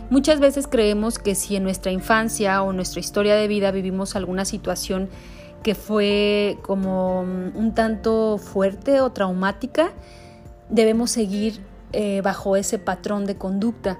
Muchas 0.09 0.39
veces 0.39 0.67
creemos 0.67 1.17
que 1.17 1.35
si 1.35 1.55
en 1.55 1.63
nuestra 1.63 1.91
infancia 1.91 2.61
o 2.61 2.73
nuestra 2.73 2.99
historia 2.99 3.35
de 3.35 3.47
vida 3.47 3.71
vivimos 3.71 4.15
alguna 4.15 4.45
situación 4.45 5.09
que 5.63 5.73
fue 5.73 6.59
como 6.61 7.21
un 7.21 7.73
tanto 7.73 8.37
fuerte 8.37 9.01
o 9.01 9.11
traumática, 9.11 9.93
debemos 10.69 11.11
seguir 11.11 11.59
eh, 11.93 12.21
bajo 12.21 12.55
ese 12.55 12.79
patrón 12.79 13.25
de 13.25 13.35
conducta. 13.35 13.99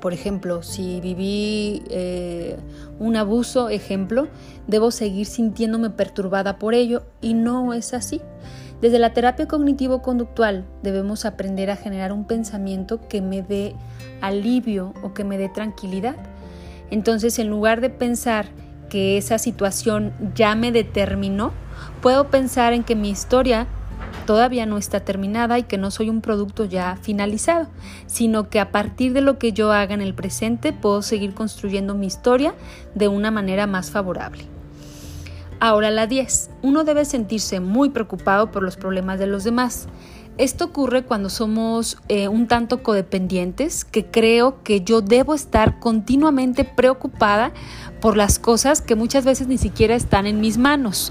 Por 0.00 0.12
ejemplo, 0.12 0.62
si 0.62 1.00
viví 1.00 1.82
eh, 1.88 2.56
un 2.98 3.16
abuso, 3.16 3.70
ejemplo, 3.70 4.28
debo 4.66 4.90
seguir 4.90 5.26
sintiéndome 5.26 5.90
perturbada 5.90 6.58
por 6.58 6.74
ello 6.74 7.02
y 7.20 7.34
no 7.34 7.72
es 7.72 7.94
así. 7.94 8.20
Desde 8.80 8.98
la 8.98 9.14
terapia 9.14 9.48
cognitivo-conductual 9.48 10.66
debemos 10.82 11.24
aprender 11.24 11.70
a 11.70 11.76
generar 11.76 12.12
un 12.12 12.26
pensamiento 12.26 13.08
que 13.08 13.22
me 13.22 13.42
dé 13.42 13.74
alivio 14.20 14.92
o 15.02 15.14
que 15.14 15.24
me 15.24 15.38
dé 15.38 15.48
tranquilidad. 15.48 16.16
Entonces, 16.90 17.38
en 17.38 17.48
lugar 17.48 17.80
de 17.80 17.88
pensar 17.88 18.46
que 18.90 19.16
esa 19.16 19.38
situación 19.38 20.12
ya 20.34 20.54
me 20.54 20.72
determinó, 20.72 21.52
puedo 22.02 22.28
pensar 22.30 22.74
en 22.74 22.84
que 22.84 22.94
mi 22.94 23.10
historia 23.10 23.66
todavía 24.26 24.66
no 24.66 24.76
está 24.76 25.00
terminada 25.00 25.58
y 25.58 25.62
que 25.62 25.78
no 25.78 25.90
soy 25.90 26.10
un 26.10 26.20
producto 26.20 26.64
ya 26.64 26.98
finalizado, 27.00 27.68
sino 28.06 28.50
que 28.50 28.60
a 28.60 28.70
partir 28.70 29.12
de 29.12 29.22
lo 29.22 29.38
que 29.38 29.52
yo 29.52 29.72
haga 29.72 29.94
en 29.94 30.02
el 30.02 30.14
presente 30.14 30.72
puedo 30.72 31.00
seguir 31.00 31.32
construyendo 31.32 31.94
mi 31.94 32.06
historia 32.06 32.54
de 32.94 33.08
una 33.08 33.30
manera 33.30 33.66
más 33.66 33.90
favorable. 33.90 34.44
Ahora 35.58 35.90
la 35.90 36.06
10. 36.06 36.50
Uno 36.62 36.84
debe 36.84 37.06
sentirse 37.06 37.60
muy 37.60 37.88
preocupado 37.88 38.50
por 38.50 38.62
los 38.62 38.76
problemas 38.76 39.18
de 39.18 39.26
los 39.26 39.44
demás. 39.44 39.88
Esto 40.38 40.66
ocurre 40.66 41.02
cuando 41.02 41.30
somos 41.30 41.96
eh, 42.08 42.28
un 42.28 42.46
tanto 42.46 42.82
codependientes, 42.82 43.86
que 43.86 44.04
creo 44.04 44.62
que 44.62 44.82
yo 44.82 45.00
debo 45.00 45.32
estar 45.34 45.78
continuamente 45.78 46.64
preocupada 46.64 47.52
por 48.02 48.18
las 48.18 48.38
cosas 48.38 48.82
que 48.82 48.96
muchas 48.96 49.24
veces 49.24 49.48
ni 49.48 49.56
siquiera 49.56 49.94
están 49.94 50.26
en 50.26 50.40
mis 50.40 50.58
manos. 50.58 51.10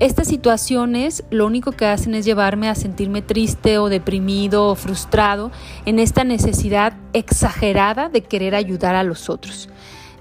Estas 0.00 0.28
situaciones 0.28 1.24
lo 1.28 1.44
único 1.44 1.72
que 1.72 1.84
hacen 1.84 2.14
es 2.14 2.24
llevarme 2.24 2.70
a 2.70 2.74
sentirme 2.74 3.20
triste 3.20 3.76
o 3.76 3.90
deprimido 3.90 4.68
o 4.68 4.74
frustrado 4.74 5.50
en 5.84 5.98
esta 5.98 6.24
necesidad 6.24 6.94
exagerada 7.12 8.08
de 8.08 8.22
querer 8.22 8.54
ayudar 8.54 8.94
a 8.94 9.02
los 9.02 9.28
otros. 9.28 9.68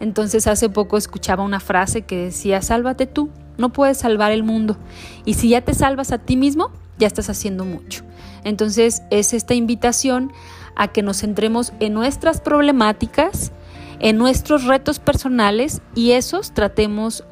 Entonces 0.01 0.47
hace 0.47 0.67
poco 0.67 0.97
escuchaba 0.97 1.45
una 1.45 1.61
frase 1.61 2.01
que 2.01 2.25
decía, 2.25 2.61
sálvate 2.61 3.07
tú, 3.07 3.29
no 3.57 3.69
puedes 3.71 3.99
salvar 3.99 4.33
el 4.33 4.43
mundo. 4.43 4.75
Y 5.23 5.35
si 5.35 5.47
ya 5.47 5.61
te 5.61 5.73
salvas 5.73 6.11
a 6.11 6.17
ti 6.17 6.35
mismo, 6.35 6.71
ya 6.97 7.07
estás 7.07 7.29
haciendo 7.29 7.63
mucho. 7.63 8.03
Entonces 8.43 9.01
es 9.11 9.33
esta 9.33 9.53
invitación 9.53 10.33
a 10.75 10.89
que 10.89 11.03
nos 11.03 11.21
centremos 11.21 11.71
en 11.79 11.93
nuestras 11.93 12.41
problemáticas, 12.41 13.53
en 14.01 14.17
nuestros 14.17 14.65
retos 14.65 14.99
personales 14.99 15.81
y 15.95 16.11
esos 16.11 16.53
tratemos 16.53 17.23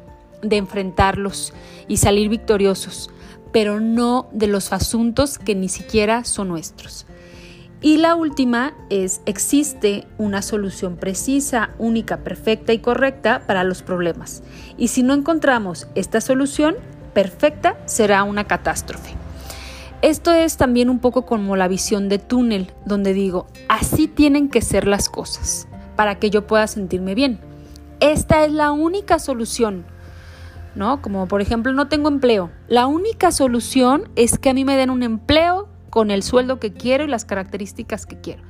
de 0.42 0.56
enfrentarlos 0.56 1.52
y 1.88 1.96
salir 1.96 2.28
victoriosos, 2.28 3.10
pero 3.52 3.80
no 3.80 4.28
de 4.32 4.46
los 4.46 4.72
asuntos 4.72 5.38
que 5.38 5.54
ni 5.54 5.68
siquiera 5.68 6.24
son 6.24 6.48
nuestros. 6.48 7.06
Y 7.80 7.98
la 7.98 8.16
última 8.16 8.74
es, 8.90 9.20
existe 9.24 10.06
una 10.18 10.42
solución 10.42 10.96
precisa, 10.96 11.70
única, 11.78 12.18
perfecta 12.18 12.72
y 12.72 12.80
correcta 12.80 13.42
para 13.46 13.62
los 13.62 13.82
problemas. 13.82 14.42
Y 14.76 14.88
si 14.88 15.04
no 15.04 15.14
encontramos 15.14 15.86
esta 15.94 16.20
solución 16.20 16.74
perfecta, 17.14 17.78
será 17.86 18.24
una 18.24 18.44
catástrofe. 18.44 19.14
Esto 20.02 20.32
es 20.32 20.56
también 20.56 20.90
un 20.90 20.98
poco 20.98 21.24
como 21.24 21.56
la 21.56 21.68
visión 21.68 22.08
de 22.08 22.18
túnel, 22.18 22.72
donde 22.84 23.12
digo, 23.12 23.46
así 23.68 24.08
tienen 24.08 24.48
que 24.48 24.62
ser 24.62 24.86
las 24.86 25.08
cosas, 25.08 25.68
para 25.96 26.18
que 26.18 26.30
yo 26.30 26.46
pueda 26.46 26.66
sentirme 26.66 27.14
bien. 27.14 27.40
Esta 28.00 28.44
es 28.44 28.52
la 28.52 28.72
única 28.72 29.18
solución 29.18 29.84
¿no? 30.78 31.02
Como 31.02 31.26
por 31.26 31.42
ejemplo, 31.42 31.72
no 31.72 31.88
tengo 31.88 32.08
empleo. 32.08 32.50
La 32.68 32.86
única 32.86 33.32
solución 33.32 34.08
es 34.16 34.38
que 34.38 34.48
a 34.48 34.54
mí 34.54 34.64
me 34.64 34.76
den 34.76 34.90
un 34.90 35.02
empleo 35.02 35.68
con 35.90 36.10
el 36.10 36.22
sueldo 36.22 36.60
que 36.60 36.72
quiero 36.72 37.04
y 37.04 37.08
las 37.08 37.24
características 37.24 38.06
que 38.06 38.20
quiero. 38.20 38.42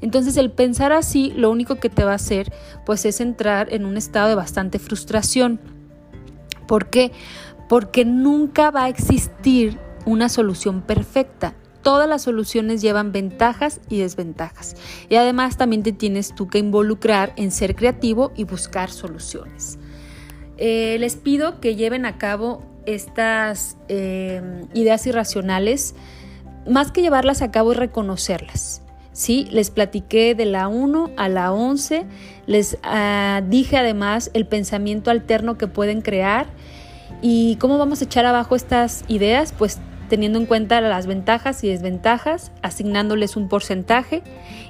Entonces 0.00 0.36
el 0.36 0.50
pensar 0.50 0.92
así 0.92 1.32
lo 1.36 1.50
único 1.50 1.76
que 1.76 1.90
te 1.90 2.02
va 2.02 2.12
a 2.12 2.16
hacer 2.16 2.52
pues 2.86 3.04
es 3.04 3.20
entrar 3.20 3.72
en 3.72 3.84
un 3.84 3.96
estado 3.96 4.28
de 4.28 4.34
bastante 4.34 4.78
frustración. 4.78 5.60
¿Por 6.66 6.88
qué? 6.88 7.12
Porque 7.68 8.04
nunca 8.04 8.70
va 8.70 8.84
a 8.84 8.88
existir 8.88 9.78
una 10.06 10.28
solución 10.28 10.80
perfecta. 10.80 11.54
Todas 11.82 12.08
las 12.08 12.22
soluciones 12.22 12.80
llevan 12.80 13.12
ventajas 13.12 13.82
y 13.90 13.98
desventajas. 13.98 14.74
Y 15.10 15.16
además 15.16 15.58
también 15.58 15.82
te 15.82 15.92
tienes 15.92 16.34
tú 16.34 16.48
que 16.48 16.58
involucrar 16.58 17.34
en 17.36 17.50
ser 17.50 17.76
creativo 17.76 18.32
y 18.34 18.44
buscar 18.44 18.90
soluciones. 18.90 19.78
Eh, 20.58 20.96
les 21.00 21.16
pido 21.16 21.60
que 21.60 21.76
lleven 21.76 22.06
a 22.06 22.18
cabo 22.18 22.62
estas 22.86 23.76
eh, 23.88 24.42
ideas 24.74 25.06
irracionales, 25.06 25.94
más 26.68 26.92
que 26.92 27.02
llevarlas 27.02 27.42
a 27.42 27.50
cabo 27.50 27.72
y 27.72 27.74
reconocerlas. 27.74 28.82
¿sí? 29.14 29.48
Les 29.50 29.70
platiqué 29.70 30.34
de 30.34 30.44
la 30.44 30.68
1 30.68 31.10
a 31.16 31.28
la 31.28 31.52
11, 31.52 32.04
les 32.46 32.78
ah, 32.82 33.42
dije 33.48 33.78
además 33.78 34.30
el 34.34 34.46
pensamiento 34.46 35.10
alterno 35.10 35.56
que 35.56 35.66
pueden 35.66 36.02
crear 36.02 36.46
y 37.22 37.56
cómo 37.56 37.78
vamos 37.78 38.02
a 38.02 38.04
echar 38.04 38.26
abajo 38.26 38.54
estas 38.54 39.04
ideas, 39.08 39.54
pues 39.56 39.80
teniendo 40.08 40.38
en 40.38 40.46
cuenta 40.46 40.80
las 40.82 41.06
ventajas 41.06 41.64
y 41.64 41.68
desventajas, 41.68 42.52
asignándoles 42.60 43.36
un 43.36 43.48
porcentaje 43.48 44.22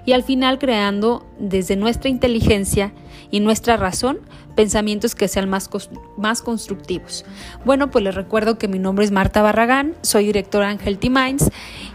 y 0.04 0.12
al 0.12 0.22
final 0.22 0.58
creando 0.58 1.26
desde 1.38 1.76
nuestra 1.76 2.10
inteligencia 2.10 2.92
y 3.30 3.40
nuestra 3.40 3.76
razón 3.76 4.20
pensamientos 4.54 5.14
que 5.14 5.28
sean 5.28 5.48
más, 5.48 5.70
más 6.16 6.42
constructivos. 6.42 7.24
Bueno, 7.64 7.90
pues 7.90 8.04
les 8.04 8.14
recuerdo 8.14 8.58
que 8.58 8.68
mi 8.68 8.78
nombre 8.78 9.04
es 9.04 9.10
Marta 9.10 9.42
Barragán, 9.42 9.94
soy 10.02 10.26
directora 10.26 10.70
en 10.70 10.78
Healthy 10.78 11.10
Minds 11.10 11.50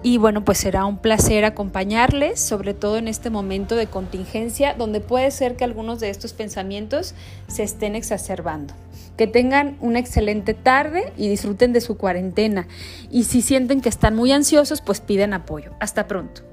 Y 0.03 0.17
bueno, 0.19 0.45
pues 0.45 0.59
será 0.59 0.85
un 0.85 0.99
placer 0.99 1.43
acompañarles, 1.43 2.39
sobre 2.39 2.73
todo 2.73 2.97
en 2.97 3.07
este 3.07 3.29
momento 3.29 3.75
de 3.75 3.87
contingencia, 3.87 4.75
donde 4.75 4.99
puede 4.99 5.31
ser 5.31 5.55
que 5.55 5.63
algunos 5.63 5.99
de 5.99 6.09
estos 6.09 6.33
pensamientos 6.33 7.15
se 7.47 7.63
estén 7.63 7.95
exacerbando. 7.95 8.73
Que 9.17 9.25
tengan 9.25 9.75
una 9.81 9.97
excelente 9.99 10.53
tarde 10.53 11.11
y 11.17 11.27
disfruten 11.27 11.73
de 11.73 11.81
su 11.81 11.97
cuarentena. 11.97 12.67
Y 13.09 13.23
si 13.23 13.41
sienten 13.41 13.81
que 13.81 13.89
están 13.89 14.15
muy 14.15 14.31
ansiosos, 14.31 14.81
pues 14.81 15.01
piden 15.01 15.33
apoyo. 15.33 15.71
Hasta 15.79 16.07
pronto. 16.07 16.43